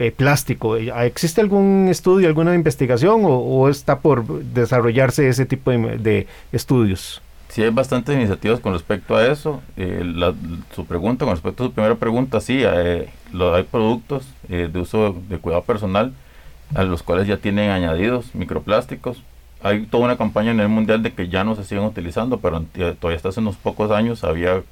[0.02, 0.78] eh, plástico.
[0.78, 7.22] ¿Existe algún estudio, alguna investigación o, está por desarrollarse ese tipo de, estudios?
[7.50, 9.62] Sí, hay bastantes iniciativas con respecto a eso.
[9.78, 10.04] Eh,
[10.74, 15.16] su pregunta, con respecto a su primera pregunta, sí, hay, hay productos eh, de uso
[15.30, 16.14] de cuidado personal
[16.76, 19.22] a los cuales ya tienen añadidos microplásticos.
[19.64, 22.64] Hay toda una campaña en el mundial de que ya no se siguen utilizando, pero
[23.00, 24.64] todavía hasta hace unos pocos años había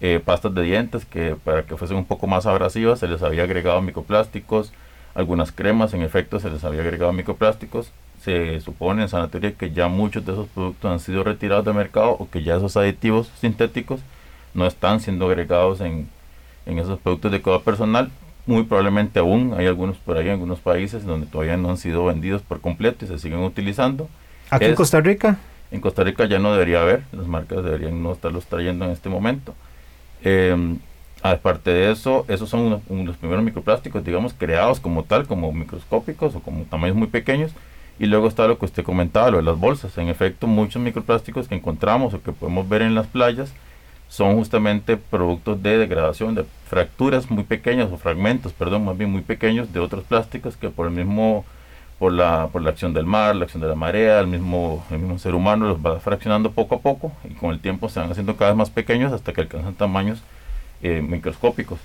[0.00, 3.44] eh, pastas de dientes que para que fuesen un poco más abrasivas se les había
[3.44, 4.72] agregado microplásticos,
[5.14, 7.92] algunas cremas en efecto se les había agregado microplásticos.
[8.22, 12.10] Se supone en sanatoria que ya muchos de esos productos han sido retirados del mercado
[12.10, 14.00] o que ya esos aditivos sintéticos
[14.54, 16.08] no están siendo agregados en,
[16.66, 18.10] en esos productos de cuidado personal.
[18.46, 22.04] Muy probablemente aún hay algunos por ahí en algunos países donde todavía no han sido
[22.04, 24.08] vendidos por completo y se siguen utilizando.
[24.50, 25.38] ¿Aquí en Costa Rica?
[25.70, 29.08] En Costa Rica ya no debería haber, las marcas deberían no estarlos trayendo en este
[29.08, 29.54] momento.
[30.22, 30.76] Eh,
[31.22, 36.40] aparte de eso, esos son los primeros microplásticos, digamos, creados como tal, como microscópicos o
[36.40, 37.52] como tamaños muy pequeños.
[37.98, 39.96] Y luego está lo que usted comentaba, lo de las bolsas.
[39.98, 43.52] En efecto, muchos microplásticos que encontramos o que podemos ver en las playas
[44.12, 49.22] son justamente productos de degradación, de fracturas muy pequeñas o fragmentos, perdón, más bien muy
[49.22, 51.46] pequeños de otros plásticos que por el mismo
[51.98, 54.98] por la, por la acción del mar, la acción de la marea, el mismo, el
[54.98, 58.10] mismo ser humano los va fraccionando poco a poco y con el tiempo se van
[58.10, 60.20] haciendo cada vez más pequeños hasta que alcanzan tamaños
[60.82, 61.78] eh, microscópicos.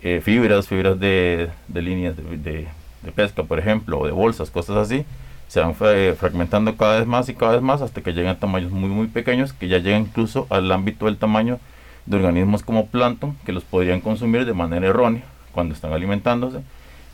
[0.00, 2.68] Eh, fibras, fibras de, de líneas de,
[3.02, 5.04] de, pesca, por ejemplo, o de bolsas, cosas así,
[5.48, 8.38] se van eh, fragmentando cada vez más y cada vez más hasta que llegan a
[8.38, 11.58] tamaños muy, muy pequeños que ya llegan incluso al ámbito del tamaño
[12.06, 16.60] de organismos como plancton que los podrían consumir de manera errónea cuando están alimentándose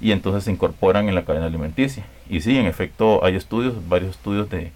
[0.01, 2.05] y entonces se incorporan en la cadena alimenticia.
[2.29, 4.73] Y sí, en efecto, hay estudios, varios estudios de,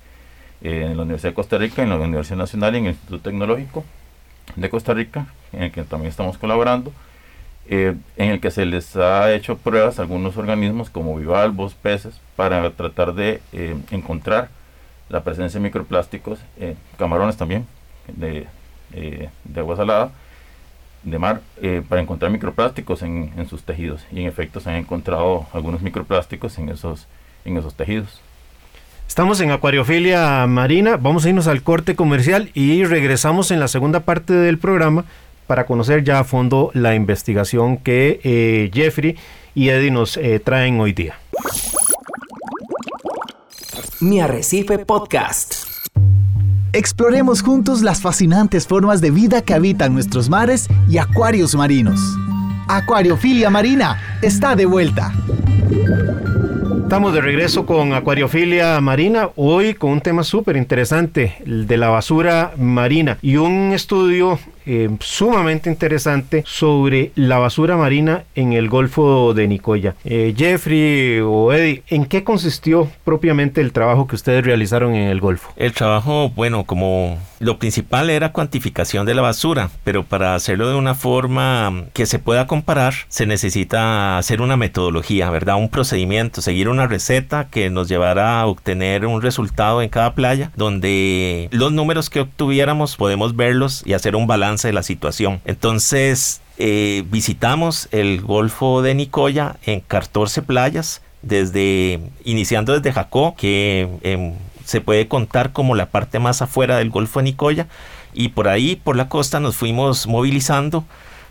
[0.62, 3.31] eh, en la Universidad de Costa Rica, en la Universidad Nacional y en el Instituto
[3.31, 3.85] Tecnológico
[4.57, 6.92] de Costa Rica, en el que también estamos colaborando,
[7.68, 12.20] eh, en el que se les ha hecho pruebas a algunos organismos como bivalvos, peces,
[12.37, 14.48] para tratar de eh, encontrar
[15.09, 16.38] la presencia de microplásticos,
[16.98, 17.66] camarones también,
[18.09, 18.46] de,
[18.90, 20.11] de agua salada,
[21.02, 24.76] de mar eh, para encontrar microplásticos en, en, sus tejidos y en efecto se han
[24.76, 27.07] encontrado algunos microplásticos en esos,
[27.44, 28.20] en esos tejidos.
[29.07, 34.00] Estamos en Acuariofilia Marina, vamos a irnos al corte comercial y regresamos en la segunda
[34.00, 35.04] parte del programa
[35.49, 39.17] para conocer ya a fondo la investigación que eh, Jeffrey
[39.55, 41.19] y Eddie nos eh, traen hoy día.
[44.01, 45.65] Mi Arrecife Podcast.
[46.73, 51.99] Exploremos juntos las fascinantes formas de vida que habitan nuestros mares y acuarios marinos.
[52.69, 55.13] Acuariofilia Marina está de vuelta.
[56.83, 61.89] Estamos de regreso con Acuariofilia Marina, hoy con un tema súper interesante, el de la
[61.89, 69.33] basura marina y un estudio eh, sumamente interesante sobre la basura marina en el Golfo
[69.33, 69.94] de Nicoya.
[70.04, 75.20] Eh, Jeffrey o Eddie, ¿en qué consistió propiamente el trabajo que ustedes realizaron en el
[75.20, 75.50] Golfo?
[75.57, 80.74] El trabajo, bueno, como lo principal era cuantificación de la basura, pero para hacerlo de
[80.74, 85.57] una forma que se pueda comparar, se necesita hacer una metodología, ¿verdad?
[85.57, 90.50] Un procedimiento, seguir una receta que nos llevará a obtener un resultado en cada playa,
[90.57, 95.40] donde los números que obtuviéramos podemos verlos y hacer un balance de la situación.
[95.44, 103.88] Entonces, eh, visitamos el Golfo de Nicoya en 14 playas, desde iniciando desde Jacó, que
[104.03, 104.37] en
[104.68, 107.68] se puede contar como la parte más afuera del Golfo de Nicoya
[108.12, 110.85] y por ahí, por la costa, nos fuimos movilizando,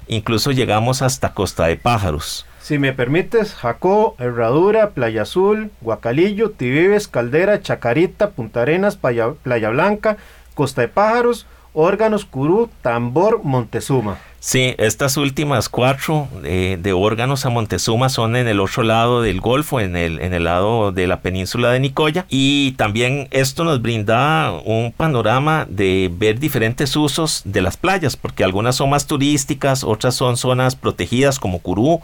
[0.08, 2.48] incluso llegamos hasta Costa de Pájaros.
[2.60, 10.18] Si me permites, Jacó, Herradura, Playa Azul, Guacalillo, Tibibes, Caldera, Chacarita, Punta Arenas, Playa Blanca,
[10.56, 11.46] Costa de Pájaros,
[11.80, 14.18] Órganos, Curú, Tambor, Montezuma.
[14.40, 19.42] Sí, estas últimas cuatro eh, de órganos a Montezuma son en el otro lado del
[19.42, 22.26] Golfo, en el, en el lado de la península de Nicoya.
[22.30, 28.44] Y también esto nos brinda un panorama de ver diferentes usos de las playas, porque
[28.44, 32.02] algunas son más turísticas, otras son zonas protegidas como Curú,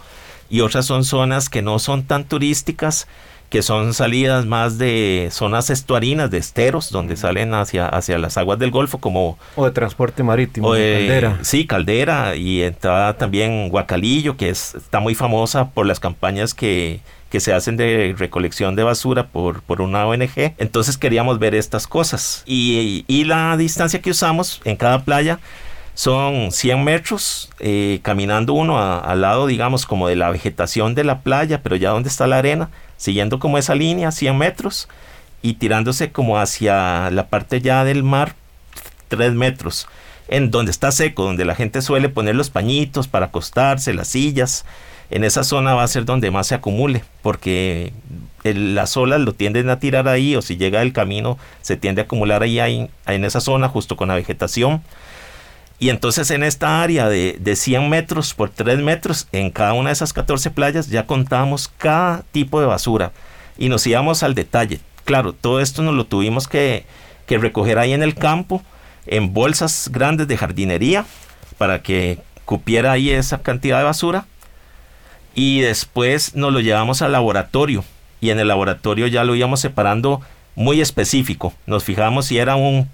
[0.52, 3.08] y otras son zonas que no son tan turísticas
[3.54, 8.58] que son salidas más de zonas estuarinas, de esteros, donde salen hacia, hacia las aguas
[8.58, 9.38] del Golfo, como...
[9.56, 11.38] O de transporte marítimo, o de, Caldera.
[11.44, 17.02] Sí, Caldera, y está también Guacalillo, que es, está muy famosa por las campañas que,
[17.30, 20.56] que se hacen de recolección de basura por, por una ONG.
[20.58, 22.42] Entonces queríamos ver estas cosas.
[22.48, 25.38] Y, y la distancia que usamos en cada playa
[25.96, 31.22] son 100 metros, eh, caminando uno al lado, digamos, como de la vegetación de la
[31.22, 34.88] playa, pero ya donde está la arena, siguiendo como esa línea, 100 metros,
[35.42, 38.36] y tirándose como hacia la parte ya del mar,
[39.10, 39.88] 3 metros,
[40.30, 44.66] en donde está seco, donde la gente suele poner los pañitos para acostarse, las sillas.
[45.12, 47.94] En esa zona va a ser donde más se acumule, porque
[48.44, 52.06] las olas lo tienden a tirar ahí, o si llega el camino, se tiende a
[52.06, 54.82] acumular ahí, ahí en esa zona, justo con la vegetación
[55.84, 59.90] y entonces en esta área de, de 100 metros por 3 metros, en cada una
[59.90, 63.12] de esas 14 playas ya contábamos cada tipo de basura
[63.58, 64.80] y nos íbamos al detalle.
[65.04, 66.86] Claro, todo esto nos lo tuvimos que,
[67.26, 68.64] que recoger ahí en el campo,
[69.08, 71.06] en bolsas grandes de jardinería,
[71.58, 74.26] para que cupiera ahí esa cantidad de basura.
[75.36, 77.84] Y después nos lo llevamos al laboratorio.
[78.22, 80.22] Y en el laboratorio ya lo íbamos separando
[80.56, 81.54] muy específico.
[81.66, 82.88] Nos fijamos si era un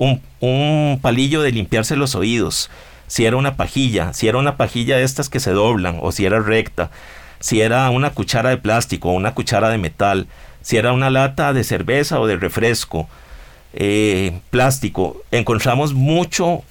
[0.00, 2.70] un, palillo de limpiarse los oídos,
[3.06, 6.24] si era una pajilla, si era una pajilla de estas que se doblan o si
[6.24, 6.90] era recta,
[7.38, 10.26] si era una cuchara de plástico o una cuchara de metal,
[10.62, 13.08] si era una lata de cerveza o de refresco,
[13.72, 15.22] eh, plástico.
[15.30, 16.62] Encontramos mucho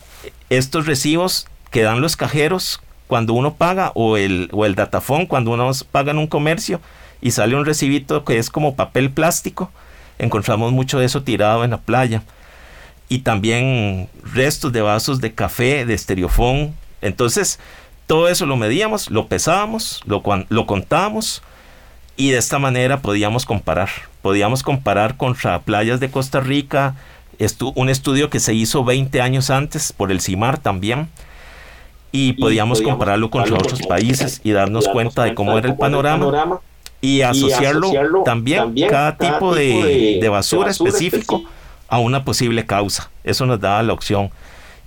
[0.49, 5.51] estos recibos que dan los cajeros cuando uno paga o el, o el datafón cuando
[5.51, 6.81] uno paga en un comercio
[7.21, 9.71] y sale un recibito que es como papel plástico.
[10.17, 12.23] Encontramos mucho de eso tirado en la playa
[13.09, 16.75] y también restos de vasos de café, de estereofón.
[17.01, 17.59] Entonces,
[18.05, 21.41] todo eso lo medíamos, lo pesábamos, lo, lo contábamos
[22.15, 23.89] y de esta manera podíamos comparar.
[24.21, 26.95] Podíamos comparar contra playas de Costa Rica,
[27.75, 31.09] un estudio que se hizo 20 años antes por el CIMAR también.
[32.11, 36.59] Y, podíamos, compararlo contra otros países y darnos cuenta de cómo era el panorama,
[37.01, 37.91] y, asociarlo
[38.25, 41.43] también, cada tipo de, basura específico
[41.89, 43.09] a una posible causa.
[43.23, 44.31] Eso nos daba la opción.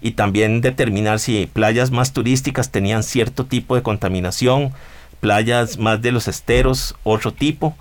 [0.00, 4.72] Y también determinar si playas más turísticas tenían cierto tipo de contaminación,
[5.20, 7.76] playas más de los esteros, otro tipo.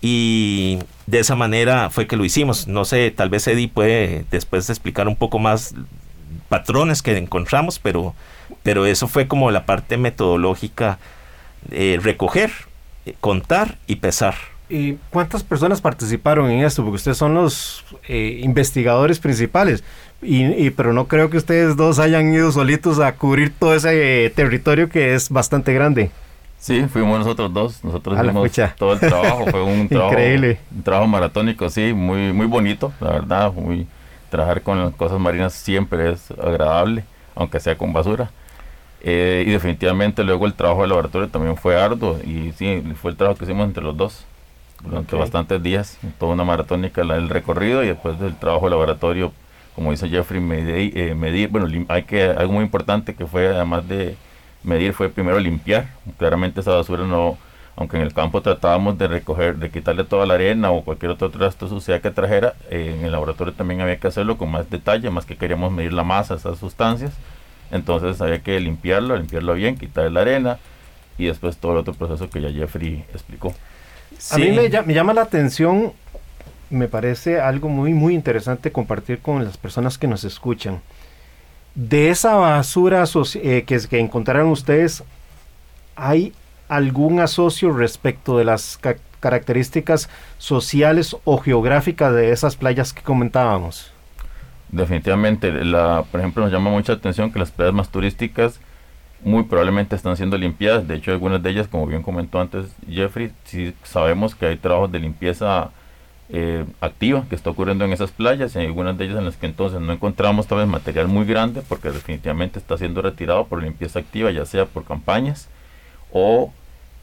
[0.00, 2.66] Y de esa manera fue que lo hicimos.
[2.66, 5.74] No sé, tal vez Eddie puede después explicar un poco más
[6.48, 8.14] patrones que encontramos, pero,
[8.62, 10.98] pero eso fue como la parte metodológica,
[11.68, 12.50] de recoger,
[13.20, 14.34] contar y pesar.
[14.72, 16.82] ¿Y cuántas personas participaron en esto?
[16.82, 19.84] Porque ustedes son los eh, investigadores principales.
[20.22, 24.30] Y, pero no creo que ustedes dos hayan ido solitos a cubrir todo ese eh,
[24.30, 26.10] territorio que es bastante grande.
[26.58, 27.84] Sí, fuimos nosotros dos.
[27.84, 29.44] Nosotros hicimos todo el trabajo.
[29.50, 30.58] Fue un trabajo, Increíble.
[30.74, 33.52] un trabajo maratónico, sí, muy, muy bonito, la verdad.
[33.52, 33.86] Muy,
[34.30, 37.04] trabajar con las cosas marinas siempre es agradable,
[37.34, 38.30] aunque sea con basura.
[39.02, 43.18] Eh, y definitivamente luego el trabajo de laboratorio también fue arduo y sí, fue el
[43.18, 44.24] trabajo que hicimos entre los dos
[44.82, 49.32] durante bastantes días, toda una maratónica el recorrido y después del trabajo de laboratorio,
[49.74, 53.88] como dice Jeffrey, medir, eh, medir bueno, hay que algo muy importante que fue además
[53.88, 54.16] de
[54.62, 57.38] medir fue primero limpiar, claramente esa basura no,
[57.76, 61.30] aunque en el campo tratábamos de recoger, de quitarle toda la arena o cualquier otro
[61.30, 65.10] trasto sucia que trajera, eh, en el laboratorio también había que hacerlo con más detalle,
[65.10, 67.12] más que queríamos medir la masa de esas sustancias,
[67.70, 70.58] entonces había que limpiarlo, limpiarlo bien, quitarle la arena
[71.18, 73.54] y después todo el otro proceso que ya Jeffrey explicó.
[74.30, 75.92] A mí me, llama la atención,
[76.70, 80.80] me parece algo muy, muy interesante compartir con las personas que nos escuchan.
[81.74, 83.04] De esa basura
[83.34, 85.02] eh, que, que encontraron ustedes,
[85.96, 86.32] ¿hay
[86.68, 88.78] algún asocio respecto de las
[89.20, 90.08] características
[90.38, 93.92] sociales o geográficas de esas playas que comentábamos?
[94.70, 98.60] Definitivamente, la, por ejemplo, nos llama mucha atención que las playas más turísticas
[99.22, 100.86] muy probablemente están siendo limpiadas.
[100.86, 104.90] De hecho, algunas de ellas, como bien comentó antes Jeffrey, sí sabemos que hay trabajos
[104.92, 105.70] de limpieza
[106.28, 109.44] eh, activa que está ocurriendo en esas playas en algunas de ellas en las que
[109.44, 113.98] entonces no encontramos tal vez material muy grande porque definitivamente está siendo retirado por limpieza
[113.98, 115.48] activa, ya sea por campañas
[116.10, 116.50] o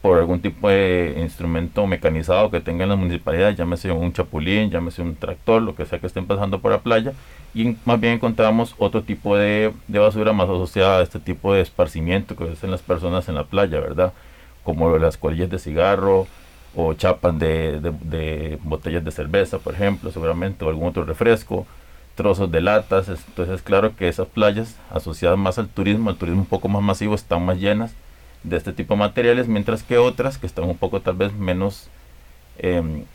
[0.01, 5.15] por algún tipo de instrumento mecanizado que tengan las municipalidades, llámese un chapulín, llámese un
[5.15, 7.13] tractor, lo que sea que estén pasando por la playa,
[7.53, 12.35] y más bien encontramos otro tipo de, basura más asociada a este tipo de esparcimiento
[12.35, 14.13] que hacen las personas en la playa, ¿verdad?
[14.63, 16.27] Como las colillas de cigarro
[16.75, 21.65] o chapas de, de botellas de cerveza, por ejemplo, seguramente, o algún otro refresco,
[22.15, 26.47] trozos de latas, entonces claro que esas playas asociadas más al turismo, al turismo un
[26.47, 27.93] poco más masivo, están más llenas
[28.43, 31.89] de este tipo de materiales, mientras que otras que están un poco tal vez menos
[32.57, 33.05] eh,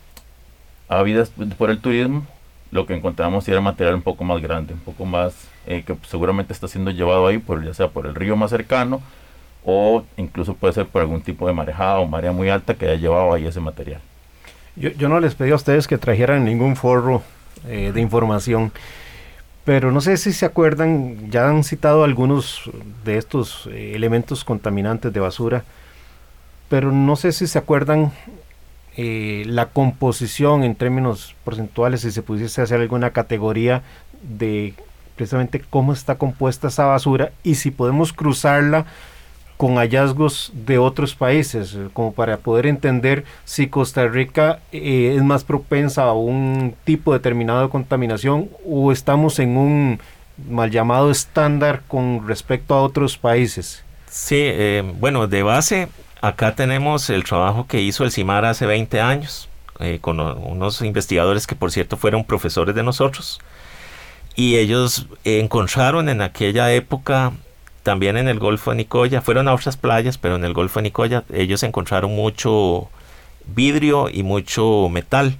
[0.89, 2.27] ávidas por el turismo,
[2.75, 5.33] lo que encontramos era material un poco más grande, un poco más
[5.65, 9.01] eh, que seguramente está siendo llevado ahí por ya sea por el río más cercano
[9.65, 12.97] o incluso puede ser por algún tipo de marejada o marea muy alta que haya
[12.97, 14.01] llevado ahí ese material.
[14.75, 17.23] Yo, yo no les pedí a ustedes que trajeran ningún forro
[17.69, 18.73] eh, de información.
[19.65, 22.69] Pero no sé si se acuerdan, ya han citado algunos
[23.05, 25.63] de estos eh, elementos contaminantes de basura,
[26.69, 28.11] pero no sé si se acuerdan
[28.97, 33.83] eh, la composición en términos porcentuales, si se pudiese hacer alguna categoría
[34.23, 34.75] de
[35.17, 38.87] precisamente cómo está compuesta esa basura y si podemos cruzarla
[39.57, 45.23] con hallazgos de otros países, eh, como para poder entender si Costa Rica eh, es
[45.23, 50.01] más propensa a un tipo determinado de contaminación o estamos en un
[50.49, 53.85] mal llamado estándar con respecto a otros países.
[54.11, 55.89] Sí, eh, bueno, de base,
[56.27, 59.49] acá tenemos el trabajo que hizo el CIMAR hace 20 años,
[60.01, 63.41] con unos investigadores que por cierto fueron profesores de nosotros,
[64.35, 67.33] y ellos encontraron en aquella época
[67.83, 70.85] también en el Golfo de Nicoya, fueron a otras playas, pero en el Golfo de
[70.85, 72.89] Nicoya ellos encontraron mucho
[73.47, 75.37] vidrio y mucho metal.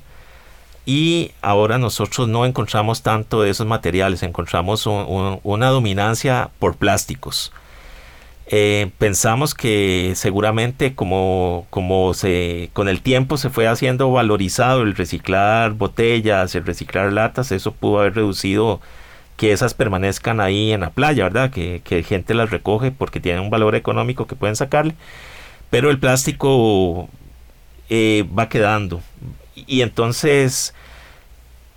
[0.85, 7.51] Y ahora nosotros no encontramos tanto de esos materiales, encontramos una dominancia por plásticos.
[8.47, 14.95] Eh, pensamos que seguramente como, como se, con el tiempo se fue haciendo valorizado el
[14.95, 18.81] reciclar botellas, el reciclar latas, eso pudo haber reducido
[19.37, 21.51] que esas permanezcan ahí en la playa, ¿verdad?
[21.51, 24.95] Que, que gente las recoge porque tienen un valor económico que pueden sacarle,
[25.71, 27.09] pero el plástico
[27.89, 29.01] eh, va quedando.
[29.55, 30.75] Y entonces,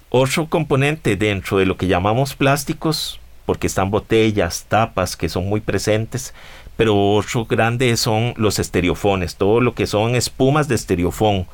[0.09, 5.62] otro componente dentro de lo que llamamos plásticos, porque están botellas, tapas que son muy
[5.62, 6.34] presentes,
[6.76, 11.48] pero otro grande son los estereofones, todo lo que son espumas de estereofón.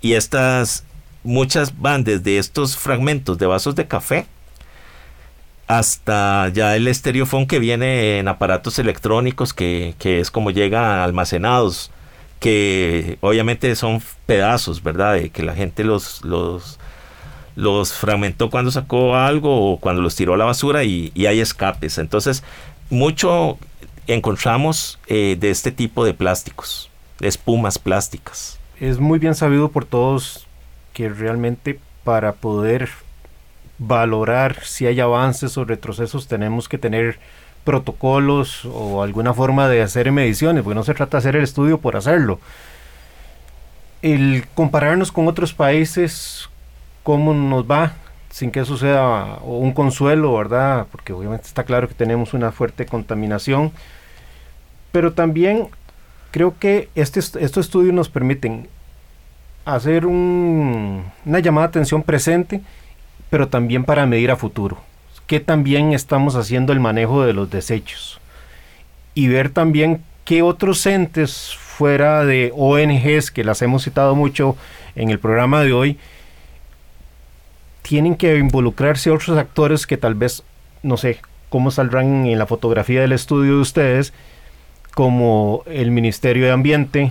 [0.00, 0.82] Y estas,
[1.22, 4.26] muchas van desde estos fragmentos de vasos de café,
[5.66, 11.90] hasta ya el estereofón que viene en aparatos electrónicos, que, es como llega almacenados,
[12.38, 15.16] que obviamente son pedazos, ¿verdad?
[15.16, 16.78] De que la gente los, los,
[17.56, 21.98] los fragmentó cuando sacó algo o cuando los tiró a la basura y, hay escapes.
[21.98, 22.42] Entonces,
[22.88, 23.58] mucho
[24.06, 28.58] encontramos eh, de este tipo de plásticos, de espumas plásticas.
[28.80, 30.46] Es muy bien sabido por todos
[30.92, 32.88] que realmente para poder
[33.78, 37.18] valorar si hay avances o retrocesos, tenemos que tener
[37.64, 41.78] protocolos o alguna forma de hacer mediciones, porque no se trata de hacer el estudio
[41.78, 42.40] por hacerlo.
[44.02, 46.48] El compararnos con otros países,
[47.02, 47.94] cómo nos va,
[48.30, 50.86] sin que eso sea un consuelo, ¿verdad?
[50.90, 53.72] Porque obviamente está claro que tenemos una fuerte contaminación,
[54.92, 55.68] pero también
[56.30, 58.68] creo que este, estos estudios nos permiten
[59.64, 62.60] hacer una llamada de atención presente
[63.30, 64.78] pero también para medir a futuro.
[65.26, 68.20] ¿Qué también estamos haciendo el manejo de los desechos?
[69.14, 74.56] Y ver también qué otros entes fuera de ONGs, que las hemos citado mucho
[74.96, 75.98] en el programa de hoy,
[77.90, 80.44] tienen que involucrarse otros actores que tal vez,
[80.84, 81.18] no sé,
[81.48, 84.12] cómo saldrán en la fotografía del estudio de ustedes,
[84.94, 87.10] como el Ministerio de Ambiente,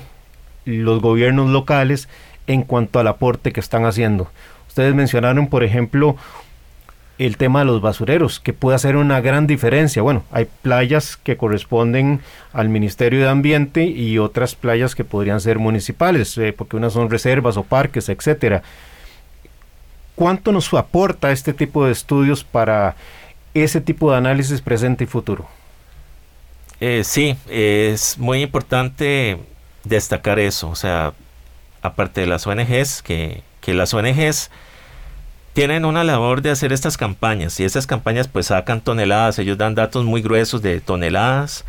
[0.63, 2.07] los gobiernos locales,
[2.47, 4.29] en cuanto al aporte que están haciendo.
[4.69, 6.15] Ustedes mencionaron, por ejemplo,
[7.17, 10.01] el tema de los basureros, que puede hacer una gran diferencia.
[10.01, 12.21] Bueno, hay playas que corresponden
[12.53, 17.09] al Ministerio de Ambiente y otras playas que podrían ser municipales, eh, porque unas son
[17.09, 18.63] reservas o parques, etcétera.
[20.19, 22.97] ¿Cuánto nos aporta este tipo de estudios para
[23.53, 25.47] ese tipo de análisis presente y futuro?
[26.81, 29.39] Eh, sí, es muy importante
[29.85, 30.67] destacar eso.
[30.69, 31.13] O sea,
[31.81, 34.51] aparte de las ONGs que las ONGs
[35.53, 39.73] tienen una labor de hacer estas campañas y esas campañas pues sacan toneladas, ellos dan
[39.73, 41.63] datos muy gruesos de toneladas.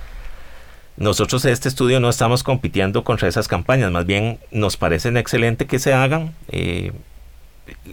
[0.97, 5.69] Nosotros en este estudio no estamos compitiendo contra esas campañas, más bien nos parecen excelente
[5.69, 6.35] que se hagan.
[6.49, 6.91] Eh,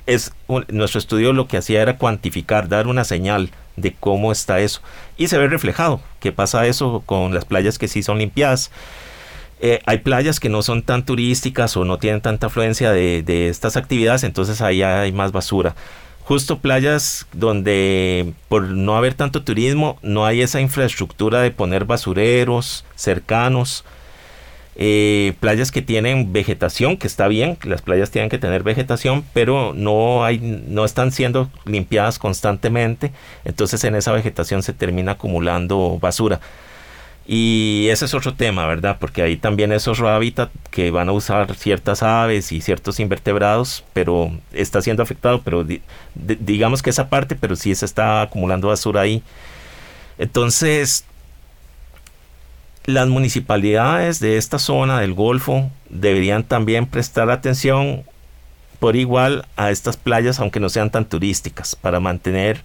[0.06, 0.34] es
[0.70, 4.82] nuestro estudio lo que hacía era cuantificar, dar una señal de cómo está eso.
[5.18, 8.72] Y se ve reflejado que pasa eso con las playas que sí son limpiadas.
[9.60, 13.50] Eh, hay playas que no son tan turísticas o no tienen tanta afluencia de, de
[13.50, 15.76] estas actividades, entonces ahí hay más basura
[16.28, 22.84] justo playas donde por no haber tanto turismo no hay esa infraestructura de poner basureros
[22.96, 23.86] cercanos.
[24.80, 29.74] Eh, playas que tienen vegetación, que está bien, las playas tienen que tener vegetación, pero
[29.74, 33.12] no, hay, no están siendo limpiadas constantemente,
[33.44, 36.42] entonces en esa vegetación se termina acumulando basura.
[37.26, 38.98] Y ese es otro tema, ¿verdad?
[39.00, 43.84] Porque ahí también es otro hábitat que van a usar ciertas aves y ciertos invertebrados,
[43.94, 45.66] pero está siendo afectado, pero
[46.14, 49.24] digamos que esa parte, pero sí se está acumulando basura ahí.
[50.20, 51.04] Entonces,
[52.88, 58.04] las municipalidades de esta zona del Golfo deberían también prestar atención
[58.80, 62.64] por igual a estas playas, aunque no sean tan turísticas, para mantener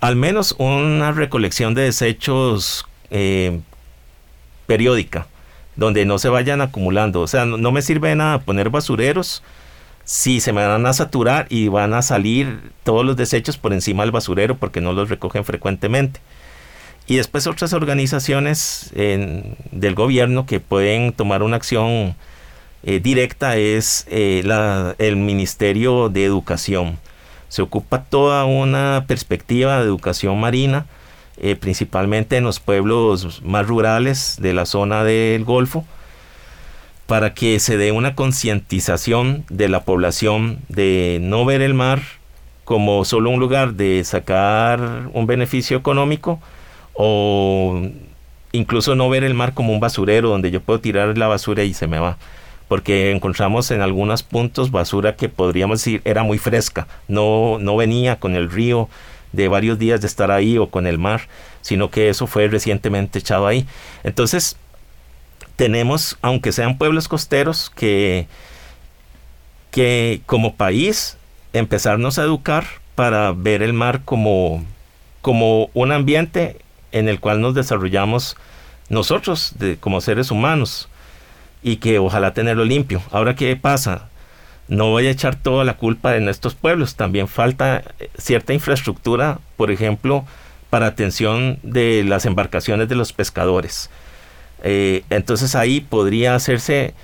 [0.00, 3.60] al menos una recolección de desechos eh,
[4.66, 5.28] periódica,
[5.76, 7.20] donde no se vayan acumulando.
[7.20, 9.44] O sea, no, me sirve nada poner basureros
[10.02, 14.02] si se me van a saturar y van a salir todos los desechos por encima
[14.02, 16.20] del basurero porque no los recogen frecuentemente.
[17.06, 22.16] Y después otras organizaciones del gobierno que pueden tomar una acción
[22.82, 24.42] eh, directa es eh,
[24.98, 26.98] el Ministerio de Educación.
[27.48, 30.86] Se ocupa toda una perspectiva de educación marina
[31.36, 35.84] eh, principalmente en los pueblos más rurales de la zona del Golfo,
[37.06, 42.02] para que se dé una concientización de la población de no ver el mar
[42.64, 46.40] como solo un lugar de sacar un beneficio económico
[46.94, 47.88] o
[48.52, 51.74] incluso no ver el mar como un basurero donde yo puedo tirar la basura y
[51.74, 52.16] se me va
[52.68, 58.16] porque encontramos en algunos puntos basura que podríamos decir era muy fresca, no, no venía
[58.16, 58.88] con el río,
[59.34, 61.22] de varios días de estar ahí o con el mar,
[61.60, 63.66] sino que eso fue recientemente echado ahí.
[64.04, 64.56] Entonces,
[65.56, 68.26] tenemos, aunque sean pueblos costeros, que,
[69.70, 71.16] que como país
[71.52, 72.64] empezarnos a educar
[72.94, 74.64] para ver el mar como,
[75.20, 76.58] como un ambiente
[76.94, 78.36] en el cual nos desarrollamos
[78.88, 80.88] nosotros como seres humanos
[81.62, 83.02] y que ojalá tenerlo limpio.
[83.10, 84.08] Ahora, ¿qué pasa?
[84.68, 86.94] no voy a echar toda la culpa en estos pueblos.
[86.96, 90.24] También falta eh, cierta infraestructura, por ejemplo,
[90.70, 93.90] para atención de las embarcaciones de los pescadores.
[94.62, 96.94] Eh, entonces ahí podría hacerse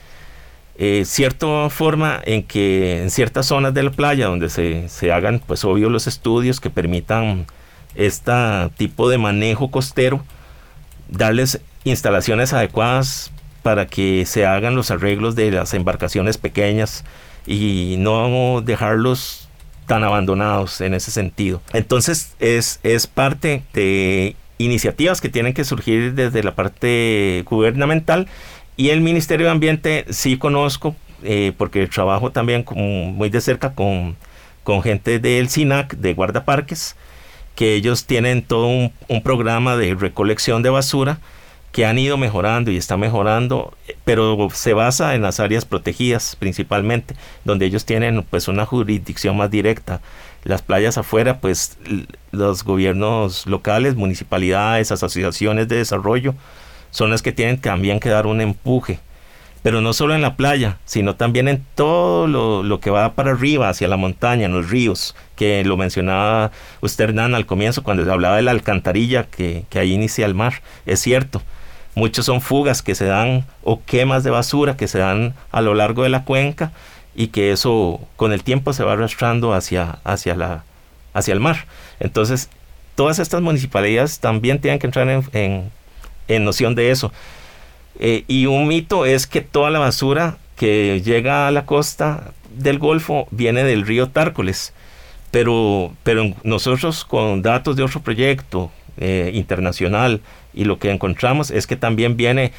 [0.79, 5.41] eh, cierta forma en que en ciertas zonas de la playa donde se, se hagan,
[5.47, 7.47] pues obvio, los estudios que permitan
[7.95, 8.33] este
[8.77, 10.25] tipo de manejo costero,
[11.09, 13.33] darles instalaciones adecuadas
[13.63, 17.05] para que se hagan los arreglos de las embarcaciones pequeñas,
[17.47, 19.49] y no dejarlos
[19.87, 21.61] tan abandonados en ese sentido.
[21.73, 28.29] Entonces es, es parte de iniciativas que tienen que surgir desde la parte gubernamental
[28.77, 34.17] y el Ministerio de Ambiente sí conozco eh, porque trabajo también muy de cerca con,
[34.63, 36.95] con gente del SINAC, de guardaparques,
[37.61, 41.19] que ellos tienen todo un, programa de recolección de basura
[41.73, 47.17] que han ido mejorando y está mejorando, pero se basa en las áreas protegidas principalmente,
[47.45, 50.01] donde ellos tienen pues una jurisdicción más directa.
[50.43, 51.77] Las playas afuera, pues
[52.33, 56.35] los gobiernos locales, municipalidades, asociaciones de desarrollo,
[56.91, 59.01] son las que tienen también que dar un empuje.
[59.63, 63.69] Pero no solo en la playa, sino también en todo lo, que va para arriba,
[63.69, 66.51] hacia la montaña, en los ríos, que lo mencionaba
[66.81, 70.63] usted Hernán al comienzo, cuando hablaba de la alcantarilla que, que ahí inicia el mar.
[70.87, 71.43] Es cierto,
[71.95, 75.75] Muchos son fugas que se dan o quemas de basura que se dan a lo
[75.75, 76.73] largo de la cuenca
[77.15, 80.65] y que eso con el tiempo se va arrastrando hacia, hacia, la,
[81.15, 81.67] hacia el mar.
[81.99, 82.49] Entonces,
[82.95, 85.71] todas estas municipalidades también tienen que entrar en,
[86.29, 87.13] en, noción de eso.
[88.01, 92.79] Eh, y un mito es que toda la basura que llega a la costa del
[92.79, 94.73] Golfo viene del río Tárcoles.
[95.31, 100.21] Pero, pero nosotros con datos de otro proyecto eh, internacional
[100.53, 102.53] y lo que encontramos es que también viene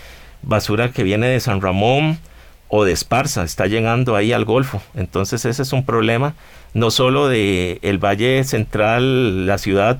[0.43, 2.19] basura que viene de San Ramón
[2.69, 4.81] o de Esparza, está llegando ahí al Golfo.
[4.95, 6.35] Entonces ese es un problema
[6.73, 9.99] no solo de el Valle Central, la ciudad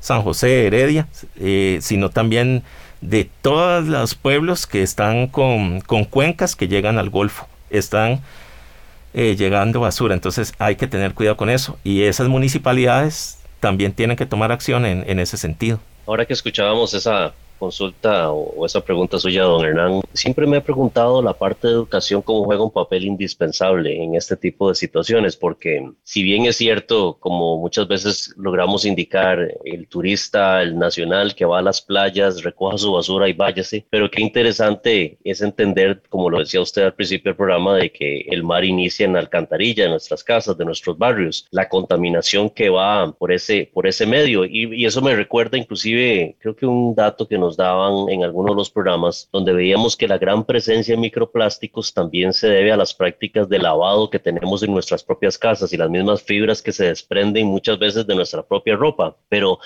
[0.00, 1.06] San José, Heredia,
[1.38, 2.62] eh, sino también
[3.00, 7.46] de todos los pueblos que están con, cuencas que llegan al Golfo.
[7.70, 8.20] Están
[9.14, 11.78] eh, llegando basura, entonces hay que tener cuidado con eso.
[11.84, 15.80] Y esas municipalidades también tienen que tomar acción en, en ese sentido
[16.10, 20.00] ahora que escuchábamos esa consulta o, esa pregunta suya, don Hernán.
[20.14, 24.36] Siempre me he preguntado la parte de educación cómo juega un papel indispensable en este
[24.36, 30.62] tipo de situaciones, porque si bien es cierto, como muchas veces logramos indicar, el turista,
[30.62, 35.18] el nacional que va a las playas, recoja su basura y váyase, pero qué interesante
[35.22, 39.04] es entender, como lo decía usted al principio del programa, de que el mar inicia
[39.04, 43.86] en alcantarilla, de nuestras casas, de nuestros barrios, la contaminación que va por ese, por
[43.86, 44.44] ese medio.
[44.46, 48.52] Y, y eso me recuerda inclusive, creo que un dato que nos daban en algunos
[48.52, 52.76] de los programas, donde veíamos que la gran presencia de microplásticos también se debe a
[52.76, 56.72] las prácticas de lavado que tenemos en nuestras propias casas y las mismas fibras que
[56.72, 59.16] se desprenden muchas veces de nuestra propia ropa.
[59.28, 59.58] Pero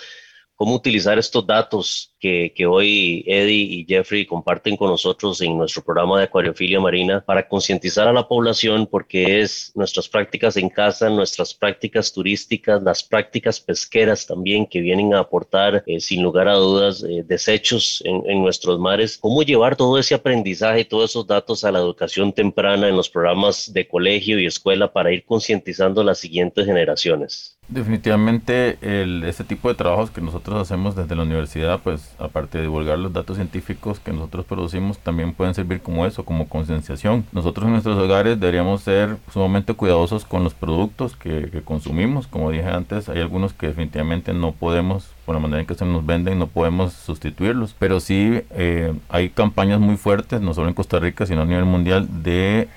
[0.56, 5.82] cómo utilizar estos datos que, que, hoy Eddie y Jeffrey comparten con nosotros en nuestro
[5.82, 11.10] programa de acuariofilia marina para concientizar a la población porque es nuestras prácticas en casa,
[11.10, 16.54] nuestras prácticas turísticas, las prácticas pesqueras también que vienen a aportar eh, sin lugar a
[16.54, 21.64] dudas eh, desechos en, en, nuestros mares, cómo llevar todo ese aprendizaje todos esos datos
[21.64, 26.04] a la educación temprana en los programas de colegio y escuela para ir concientizando a
[26.04, 27.53] las siguientes generaciones.
[27.68, 32.64] Definitivamente el, este tipo de trabajos que nosotros hacemos desde la universidad, pues aparte de
[32.64, 37.24] divulgar los datos científicos que nosotros producimos, también pueden servir como eso, como concienciación.
[37.32, 42.26] Nosotros en nuestros hogares deberíamos ser sumamente cuidadosos con los productos que, consumimos.
[42.26, 45.86] Como dije antes, hay algunos que definitivamente no podemos por la manera en que se
[45.86, 47.74] nos venden no podemos sustituirlos.
[47.78, 51.64] Pero sí eh, hay campañas muy fuertes, no solo en Costa Rica, sino a nivel
[51.64, 52.68] mundial, de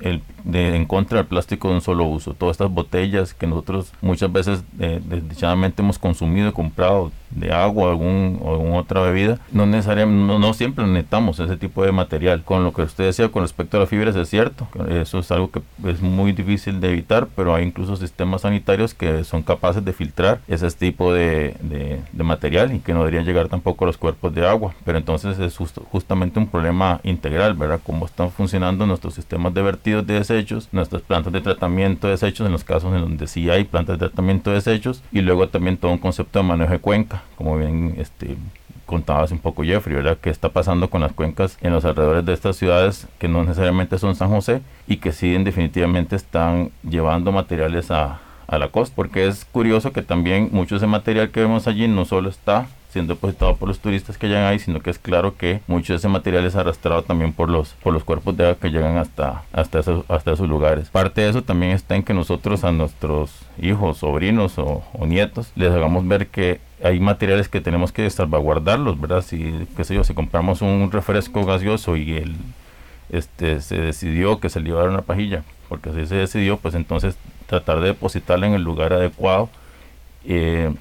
[0.00, 2.34] el, de, en contra del plástico de un solo uso.
[2.34, 7.90] Todas estas botellas que nosotros muchas veces eh, desdichadamente hemos consumido y comprado de agua
[7.90, 12.42] algún, o alguna otra bebida, no necesariamente, no, siempre necesitamos ese tipo de material.
[12.44, 15.50] Con lo que usted decía con respecto a las fibras es cierto, eso es algo
[15.50, 19.92] que es muy difícil de evitar, pero hay incluso sistemas sanitarios que son capaces de
[19.92, 24.32] filtrar ese tipo de, de, material y que no deberían llegar tampoco a los cuerpos
[24.32, 24.74] de agua.
[24.84, 25.56] Pero entonces es
[25.90, 27.80] justamente un problema integral, ¿verdad?
[27.84, 32.46] Cómo están funcionando nuestros sistemas de vertidos de desechos, nuestras plantas de tratamiento de desechos
[32.46, 35.76] en los casos en donde sí hay plantas de tratamiento de desechos y luego también
[35.76, 38.36] todo un concepto de manejo de cuenca como bien este,
[38.86, 40.18] contaba hace un poco Jeffrey, ¿verdad?
[40.20, 43.98] ¿Qué está pasando con las cuencas en los alrededores de estas ciudades que no necesariamente
[43.98, 48.94] son San José y que sí definitivamente están llevando materiales a, a la costa?
[48.94, 53.14] Porque es curioso que también mucho ese material que vemos allí no solo está siendo
[53.14, 56.08] depositado por los turistas que llegan ahí, sino que es claro que mucho de ese
[56.08, 59.80] material es arrastrado también por los, por los cuerpos de agua que llegan hasta, hasta,
[59.80, 60.90] esos, hasta esos lugares.
[60.90, 63.30] Parte de eso también está en que nosotros a nuestros
[63.60, 69.22] hijos, sobrinos o, nietos les hagamos ver que hay materiales que tenemos que salvaguardarlos, ¿verdad?
[69.22, 72.36] Si, qué sé yo, si compramos un refresco gaseoso y el,
[73.10, 76.58] este, se decidió que se le iba a dar una pajilla, porque así se decidió,
[76.58, 77.16] pues entonces
[77.46, 79.48] tratar de depositarla en el lugar adecuado.
[80.24, 80.74] Eh,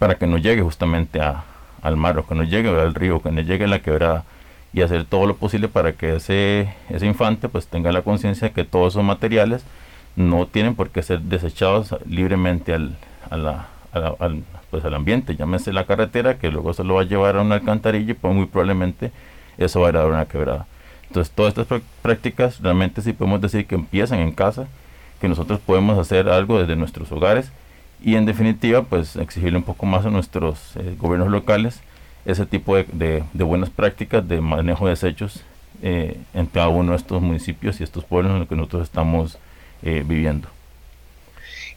[0.00, 1.44] para que no llegue justamente a,
[1.82, 4.24] al mar o que no llegue al río, que no llegue a la quebrada
[4.72, 8.54] y hacer todo lo posible para que ese, ese infante pues tenga la conciencia de
[8.54, 9.62] que todos esos materiales
[10.16, 12.96] no tienen por qué ser desechados libremente al,
[13.30, 17.36] a al, pues al ambiente, llámese la carretera que luego se lo va a llevar
[17.36, 19.12] a una alcantarilla y pues muy probablemente
[19.58, 20.66] eso va a a dar una quebrada.
[21.08, 24.66] Entonces todas estas prácticas realmente sí podemos decir que empiezan en casa,
[25.20, 27.52] que nosotros podemos hacer algo desde nuestros hogares
[28.02, 31.80] y en definitiva pues exigirle un poco más a nuestros eh, gobiernos locales
[32.24, 35.40] ese tipo de, de, buenas prácticas de manejo de desechos
[35.82, 39.38] eh, en cada uno de estos municipios y estos pueblos en los que nosotros estamos
[39.82, 40.48] eh, viviendo.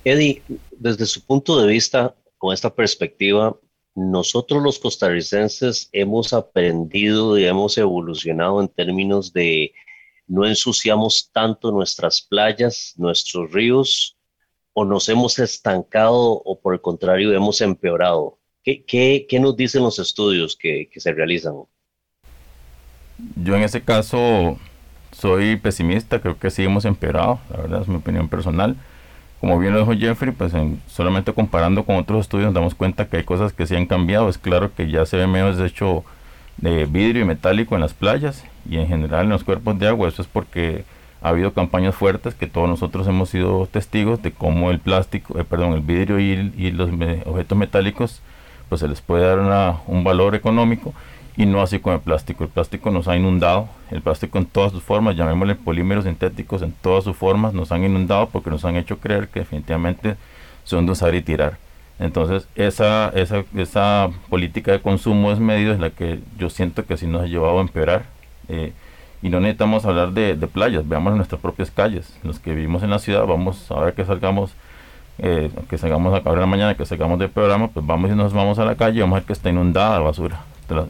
[0.03, 3.55] Eddie, desde su punto de vista, con esta perspectiva,
[3.95, 9.71] nosotros los costarricenses hemos aprendido y hemos evolucionado en términos de
[10.27, 14.17] no ensuciamos tanto nuestras playas, nuestros ríos,
[14.73, 18.37] o nos hemos estancado o por el contrario hemos empeorado?
[18.63, 21.53] ¿Qué, qué, qué nos dicen los estudios que, que, se realizan?
[23.35, 24.57] Yo en ese caso
[25.11, 28.77] soy pesimista, creo que sí hemos empeorado, la verdad es mi opinión personal.
[29.43, 30.53] Como bien lo dijo Jeffrey, pues
[30.87, 34.29] solamente comparando con otros estudios nos damos cuenta que hay cosas que sí han cambiado.
[34.29, 36.05] Es claro que ya se ve menos hecho
[36.55, 40.07] de vidrio y metálico en las playas y en general en los cuerpos de agua.
[40.07, 40.85] Eso es porque
[41.23, 45.45] ha habido campañas fuertes que todos nosotros hemos sido testigos de cómo el plástico, eh,
[45.45, 46.89] perdón, el vidrio y, los
[47.25, 48.21] objetos metálicos,
[48.67, 50.93] pues se les puede dar un valor económico
[51.37, 52.43] y no así con el plástico.
[52.43, 56.73] El plástico nos ha inundado, el plástico en todas sus formas, llamémosle polímeros sintéticos en
[56.73, 60.17] todas sus formas, nos han inundado porque nos han hecho creer que definitivamente
[60.65, 61.57] son de usar y tirar.
[61.99, 67.07] Entonces, esa, esa, esa política de consumo desmedido es la que yo siento que sí
[67.07, 68.05] nos ha llevado a empeorar.
[68.49, 68.73] Eh,
[69.23, 72.13] y no necesitamos hablar de, playas, veamos nuestras propias calles.
[72.23, 74.51] Los que vivimos en la ciudad, vamos a ver que salgamos,
[75.17, 78.33] eh, que salgamos a en la mañana, que salgamos del programa, pues vamos y nos
[78.33, 80.41] vamos a la calle, vamos a ver que está inundada de basura.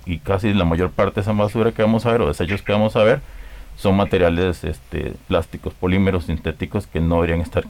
[0.07, 2.71] y casi la mayor parte de esa basura que vamos a ver o desechos que
[2.71, 3.21] vamos a ver
[3.77, 7.65] son materiales este, plásticos, polímeros sintéticos que no deberían estar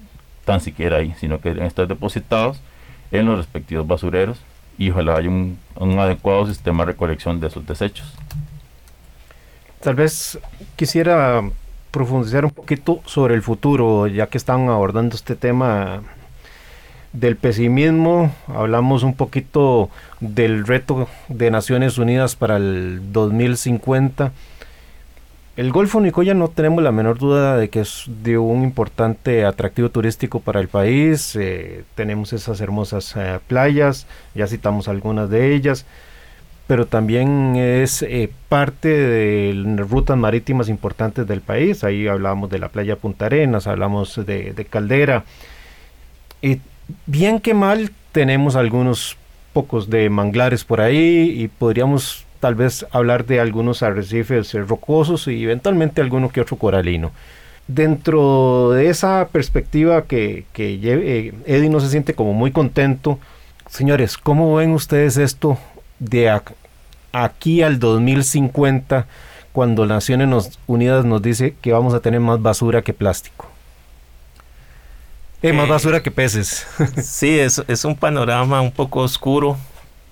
[0.46, 2.62] tan siquiera ahí, sino que deberían estar depositados
[3.12, 4.40] en los respectivos basureros
[4.78, 8.14] y ojalá haya un, un adecuado sistema de recolección de esos desechos.
[9.84, 10.40] Tal vez
[10.78, 11.44] quisiera
[11.92, 16.04] profundizar un poquito sobre el futuro, ya que están abordando este tema
[17.12, 19.90] del pesimismo, hablamos un poquito
[20.22, 24.32] del reto de Naciones Unidas para el 2050.
[25.58, 29.90] El Golfo Nicoya no tenemos la menor duda de que es de un importante atractivo
[29.90, 31.36] turístico para el país.
[31.36, 35.86] Eh, tenemos esas hermosas eh, playas, ya citamos algunas de ellas,
[36.68, 41.84] pero también es eh, parte de rutas marítimas importantes del país.
[41.84, 45.26] Ahí hablamos de la playa Punta Arenas, hablamos de, de Caldera.
[46.42, 46.62] Y
[47.06, 49.18] bien que mal tenemos algunos
[49.52, 55.44] pocos de manglares por ahí y podríamos tal vez hablar de algunos arrecifes rocosos y
[55.44, 57.12] eventualmente alguno que otro coralino.
[57.68, 63.20] Dentro de esa perspectiva que, que eh, Eddie no se siente como muy contento,
[63.70, 65.58] señores, ¿cómo ven ustedes esto
[66.04, 66.42] de
[67.12, 69.08] aquí al 2050
[69.52, 73.50] cuando Naciones Unidas nos dice que vamos a tener más basura que plástico?
[75.52, 76.66] más basura que peces.
[77.04, 79.58] sí, es, es, un panorama un poco oscuro.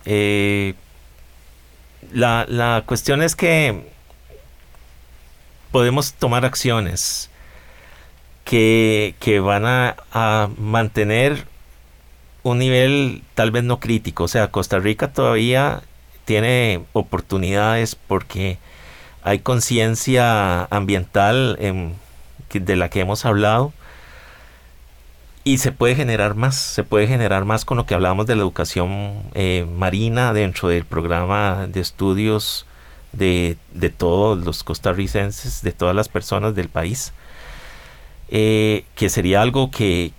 [0.03, 0.73] Eh,
[2.11, 3.89] la, la, cuestión es que
[5.71, 7.29] podemos tomar acciones
[8.43, 11.45] que, que van a, a, mantener
[12.43, 14.25] un nivel tal vez no crítico.
[14.25, 15.81] O sea, Costa Rica todavía
[16.25, 18.57] tiene oportunidades porque
[19.23, 21.57] hay conciencia ambiental
[22.53, 23.73] de la que hemos hablado
[25.43, 28.41] y se puede generar más, se puede generar más con lo que hablábamos de la
[28.41, 32.65] educación eh, marina dentro del programa de estudios
[33.11, 33.57] de,
[33.97, 37.13] todos los costarricenses, de todas las personas del país,
[38.29, 40.13] eh, que sería algo que,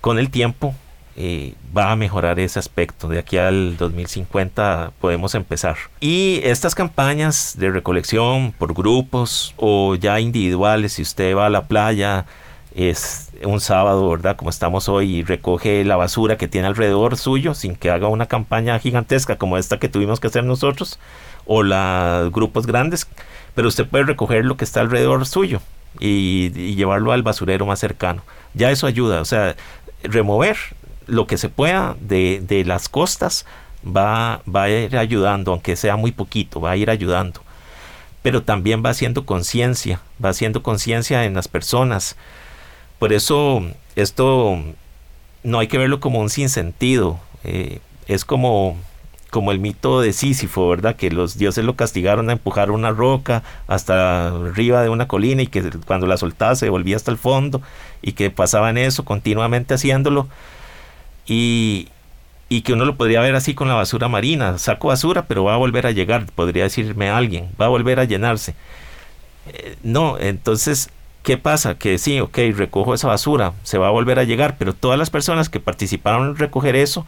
[0.00, 0.74] con el tiempo
[1.16, 3.08] eh, va a mejorar ese aspecto.
[3.08, 5.76] De aquí al 2050 podemos empezar.
[6.00, 11.66] Y estas campañas de recolección por grupos o ya individuales, si usted va a la
[11.66, 12.26] playa,
[12.74, 14.36] es un sábado, ¿verdad?
[14.36, 18.26] Como estamos hoy, y recoge la basura que tiene alrededor suyo sin que haga una
[18.26, 20.98] campaña gigantesca como esta que tuvimos que hacer nosotros
[21.46, 23.08] o los grupos grandes,
[23.54, 25.60] pero usted puede recoger lo que está alrededor suyo
[25.98, 28.22] y, llevarlo al basurero más cercano.
[28.54, 29.56] Ya eso ayuda, o sea,
[30.02, 30.56] remover
[31.10, 33.46] lo que se pueda de, de las costas
[33.84, 37.42] va, va a ir ayudando, aunque sea muy poquito, va a ir ayudando.
[38.22, 42.16] Pero también va haciendo conciencia, va haciendo conciencia en las personas
[43.00, 43.62] por eso
[43.96, 44.62] esto
[45.42, 47.18] no hay que verlo como un sinsentido.
[47.44, 48.76] Eh, es como,
[49.30, 50.96] como el mito de Sísifo, ¿verdad?
[50.96, 55.46] Que los dioses lo castigaron a empujar una roca hasta arriba de una colina y
[55.46, 57.62] que cuando la soltaba se volvía hasta el fondo
[58.02, 60.28] y que pasaban eso continuamente haciéndolo.
[61.32, 61.88] Y,
[62.64, 64.58] que uno lo podría ver así con la basura marina.
[64.58, 68.04] Saco basura, pero va a volver a llegar, podría decirme alguien, va a volver a
[68.04, 68.54] llenarse.
[69.46, 70.90] Eh, no, entonces
[71.22, 71.74] ¿Qué pasa?
[71.74, 75.10] Que sí, ok, recojo esa basura, se va a volver a llegar, pero todas las
[75.10, 77.06] personas que participaron en recoger eso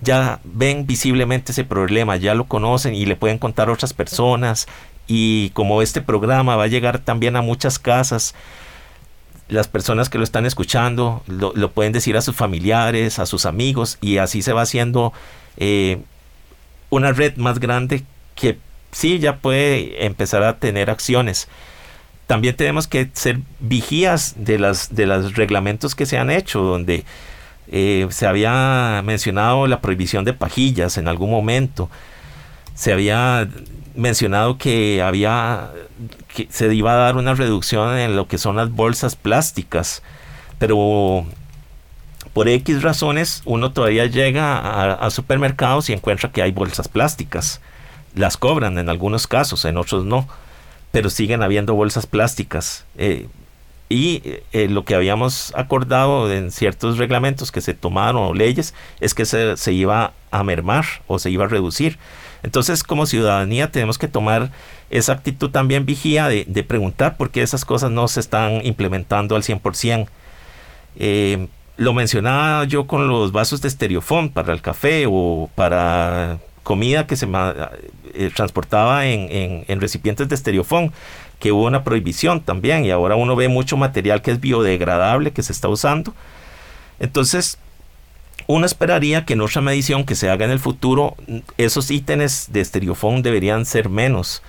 [0.00, 4.66] ya ven visiblemente ese problema, ya lo conocen y le pueden contar otras personas
[5.06, 8.34] y como este programa va a llegar también a muchas casas,
[9.48, 13.98] las personas que lo están escuchando lo, pueden decir a sus familiares, a sus amigos
[14.00, 15.12] y así se va haciendo
[15.56, 15.98] eh,
[16.90, 18.58] una red más grande que
[18.92, 21.48] sí ya puede empezar a tener acciones
[22.26, 27.04] también tenemos que ser vigías de las de los reglamentos que se han hecho, donde
[27.68, 31.88] eh, se había mencionado la prohibición de pajillas en algún momento.
[32.74, 33.48] Se había
[33.96, 35.70] mencionado que había
[36.34, 40.02] que se iba a dar una reducción en lo que son las bolsas plásticas,
[40.58, 41.24] pero
[42.32, 47.60] por X razones uno todavía llega a, supermercados y encuentra que hay bolsas plásticas.
[48.14, 50.26] Las cobran en algunos casos, en otros no
[50.96, 52.86] pero siguen habiendo bolsas plásticas.
[52.96, 53.26] Eh,
[53.90, 54.22] y
[54.54, 59.26] eh, lo que habíamos acordado en ciertos reglamentos que se tomaron o leyes es que
[59.26, 61.98] se, se, iba a mermar o se iba a reducir.
[62.46, 64.52] Entonces, como ciudadanía, tenemos que tomar
[64.88, 69.42] esa actitud también vigía de, preguntar por qué esas cosas no se están implementando al
[69.42, 70.06] 100%.
[70.94, 77.08] Eh, lo mencionaba yo con los vasos de estereofón para el café o para comida
[77.08, 77.26] que se
[78.14, 80.92] eh, transportaba en, recipientes de estereofón,
[81.40, 85.42] que hubo una prohibición también y ahora uno ve mucho material que es biodegradable que
[85.42, 86.14] se está usando.
[87.00, 87.58] Entonces,
[88.46, 91.16] uno esperaría que en otra medición que se haga en el futuro,
[91.58, 94.42] esos ítems de estereofón deberían ser menos.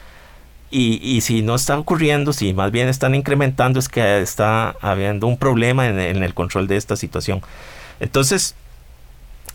[0.69, 5.37] Y, si no está ocurriendo, si más bien están incrementando, es que está habiendo un
[5.37, 7.41] problema en, el control de esta situación.
[8.01, 8.53] Entonces,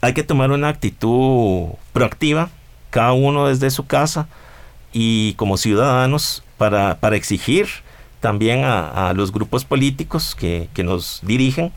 [0.01, 2.49] hay que tomar una actitud proactiva,
[2.90, 4.26] cada uno desde su casa
[4.93, 7.68] y como ciudadanos para, para exigir
[8.20, 11.72] también a, los grupos políticos que, que nos dirigen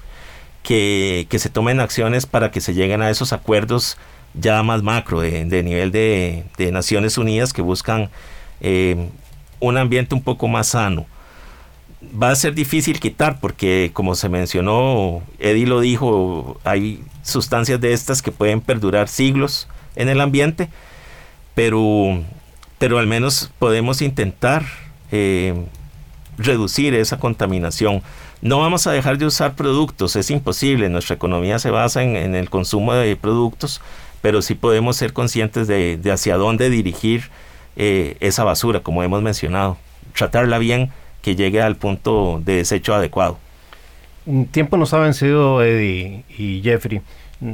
[0.65, 3.97] que, que, se tomen acciones para que se lleguen a esos acuerdos
[4.33, 8.09] ya más macro, de, nivel de, de, Naciones Unidas que buscan
[8.61, 9.09] eh,
[9.59, 11.05] un ambiente un poco más sano.
[12.21, 17.93] Va a ser difícil quitar porque, como se mencionó, Eddie lo dijo, hay sustancias de
[17.93, 20.69] estas que pueden perdurar siglos en el ambiente,
[21.53, 22.23] pero,
[22.79, 24.65] pero al menos podemos intentar
[25.11, 25.53] eh,
[26.37, 28.01] reducir esa contaminación.
[28.45, 32.51] No vamos a dejar de usar productos, es imposible, nuestra economía se basa en, el
[32.51, 33.81] consumo de productos,
[34.21, 37.23] pero sí podemos ser conscientes de, hacia dónde dirigir
[37.75, 39.77] eh, esa basura, como hemos mencionado,
[40.15, 40.91] tratarla bien,
[41.23, 43.39] que llegue al punto de desecho adecuado.
[44.51, 47.01] Tiempo nos ha vencido Eddie y Jeffrey,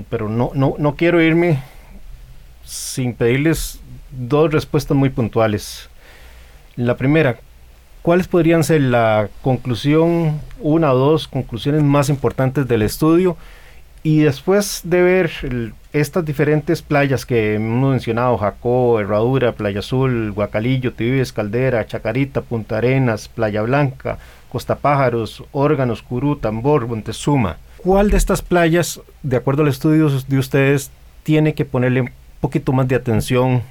[0.09, 1.63] pero no, no, no quiero irme
[2.65, 3.79] sin pedirles
[4.09, 5.89] dos respuestas muy puntuales.
[6.75, 7.39] La primera,
[8.01, 13.37] ¿cuáles podrían ser la conclusión, una o dos conclusiones más importantes del estudio?
[14.03, 15.31] Y después de ver
[15.93, 22.79] estas diferentes playas que hemos mencionado, Jacó, Herradura, Playa Azul, Guacalillo, Tibes, Caldera, Chacarita, Punta
[22.79, 24.17] Arenas, Playa Blanca,
[24.51, 27.57] Costa Pájaros, Órganos, Curú, Tambor, Montezuma.
[27.77, 30.91] ¿Cuál de estas playas, de acuerdo al estudio de ustedes,
[31.23, 33.61] tiene que ponerle un poquito más de atención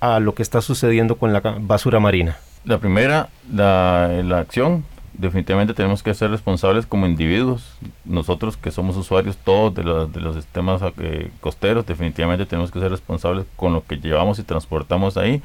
[0.00, 2.36] a lo que está sucediendo con la basura marina?
[2.64, 4.84] La primera, la, la acción
[5.14, 7.76] definitivamente tenemos que ser responsables como individuos.
[8.04, 12.80] Nosotros que somos usuarios todos de, los, de los sistemas eh, costeros, definitivamente tenemos que
[12.80, 15.42] ser responsables con lo que llevamos y transportamos ahí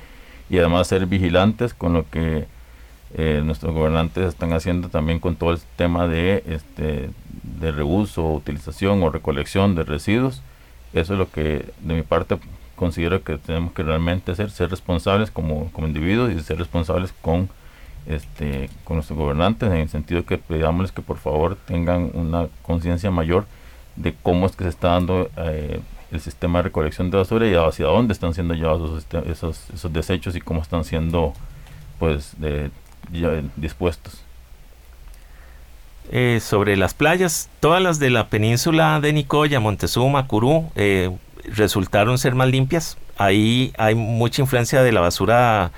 [0.49, 2.47] y además ser vigilantes con lo que
[3.15, 7.09] eh, nuestros gobernantes están haciendo también con todo el tema de, este,
[7.59, 10.41] de reuso, utilización o recolección de residuos.
[10.93, 12.38] Eso es lo que de mi parte
[12.80, 17.50] considero que tenemos que realmente ser, ser responsables como, como individuos y ser responsables con
[18.06, 23.12] este, con nuestros gobernantes en el sentido que pidámosles que por favor tengan una conciencia
[23.12, 23.46] mayor
[23.98, 27.54] de cómo es que se está dando eh, el sistema de recolección de basura y
[27.54, 31.34] hacia dónde están siendo llevados esos, esos, desechos y cómo están siendo
[32.00, 32.36] pues
[33.58, 34.24] dispuestos.
[36.12, 41.12] Eh, sobre las playas, todas las de la península de Nicoya, Montezuma, Curú, eh,
[41.46, 42.98] resultaron ser más limpias.
[43.18, 45.72] Ahí hay mucha influencia de la basura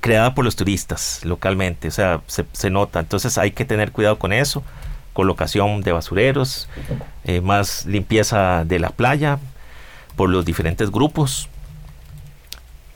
[0.00, 3.00] creada por los turistas localmente, o sea, se, nota.
[3.00, 4.62] Entonces hay que tener cuidado con eso.
[5.12, 6.68] Colocación de basureros,
[7.24, 9.38] eh, más limpieza de la playa
[10.16, 11.48] por los diferentes grupos.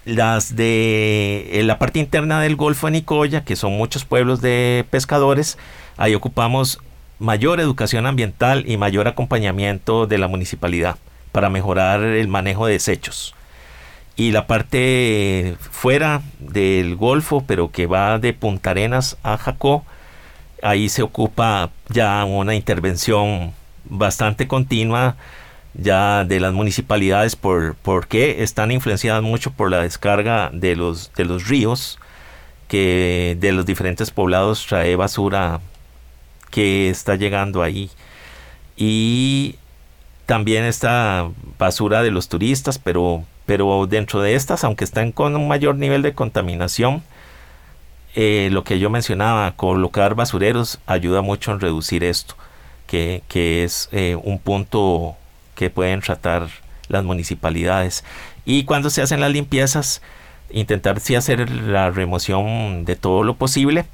[0.07, 5.59] Las de la parte interna del Golfo de Nicoya, que son muchos pueblos de pescadores,
[5.97, 6.79] ahí ocupamos
[7.19, 10.97] mayor educación ambiental y mayor acompañamiento de la municipalidad
[11.37, 13.35] para mejorar el manejo de desechos.
[14.17, 19.85] Y la parte fuera del Golfo, pero que va de Punta Arenas a Jacó,
[20.63, 23.53] ahí se ocupa ya una intervención
[23.85, 25.17] bastante continua
[25.75, 31.27] ya de las municipalidades por porque están influenciadas mucho por la descarga de los de
[31.27, 31.99] los ríos
[32.67, 35.61] que de los diferentes poblados trae basura
[36.51, 37.91] que está llegando ahí.
[38.79, 39.57] Y
[40.27, 45.49] también está basura de los turistas pero pero dentro de estas, aunque están con un
[45.49, 47.03] mayor nivel de contaminación,
[48.17, 52.35] eh, lo que yo mencionaba, colocar basureros ayuda mucho en reducir esto,
[52.89, 53.23] que,
[53.65, 55.17] es eh, un punto
[55.55, 56.49] que pueden tratar
[56.89, 58.05] las municipalidades.
[58.45, 60.03] Y cuando se hacen las limpiezas,
[60.51, 63.87] intentar sí hacer la remoción de todo lo posible,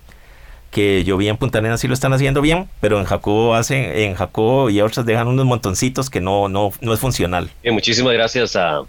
[0.72, 3.84] que yo vi en Punta Arenas sí lo están haciendo bien, pero en Jacobo hacen,
[3.84, 7.50] en Jacobo y otras dejan unos montoncitos que no, no, no es funcional.
[7.70, 8.82] muchísimas gracias a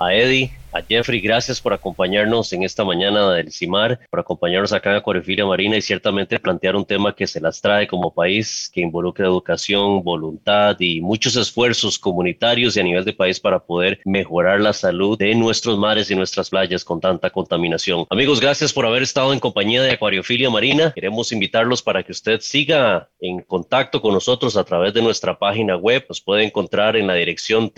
[0.00, 0.50] a Eddie,
[0.88, 5.76] Jeffrey, gracias por acompañarnos en esta mañana del CIMAR, por acompañarnos acá en Acuariofilia Marina
[5.76, 10.76] y ciertamente plantear un tema que se las trae como país, que involucra educación, voluntad
[10.78, 15.34] y muchos esfuerzos comunitarios y a nivel de país para poder mejorar la salud de
[15.34, 18.06] nuestros mares y nuestras playas con tanta contaminación.
[18.10, 20.92] Amigos, gracias por haber estado en compañía de Acuariofilia Marina.
[20.94, 25.76] Queremos invitarlos para que usted siga en contacto con nosotros a través de nuestra página
[25.76, 26.04] web.
[26.08, 27.70] Nos puede encontrar en la dirección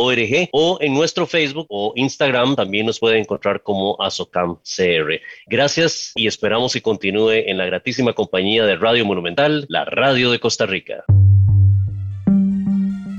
[0.00, 5.20] www.asocamcr.org o en nuestro Facebook o Instagram también nos puede encontrar como Azocam CR.
[5.46, 10.38] Gracias y esperamos que continúe en la gratísima compañía de Radio Monumental, la radio de
[10.40, 11.04] Costa Rica.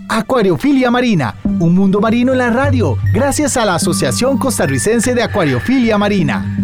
[0.09, 5.97] Acuariofilia Marina, un mundo marino en la radio, gracias a la Asociación Costarricense de Acuariofilia
[5.97, 6.57] Marina.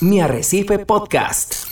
[0.00, 1.69] Mi Arrecife Podcast.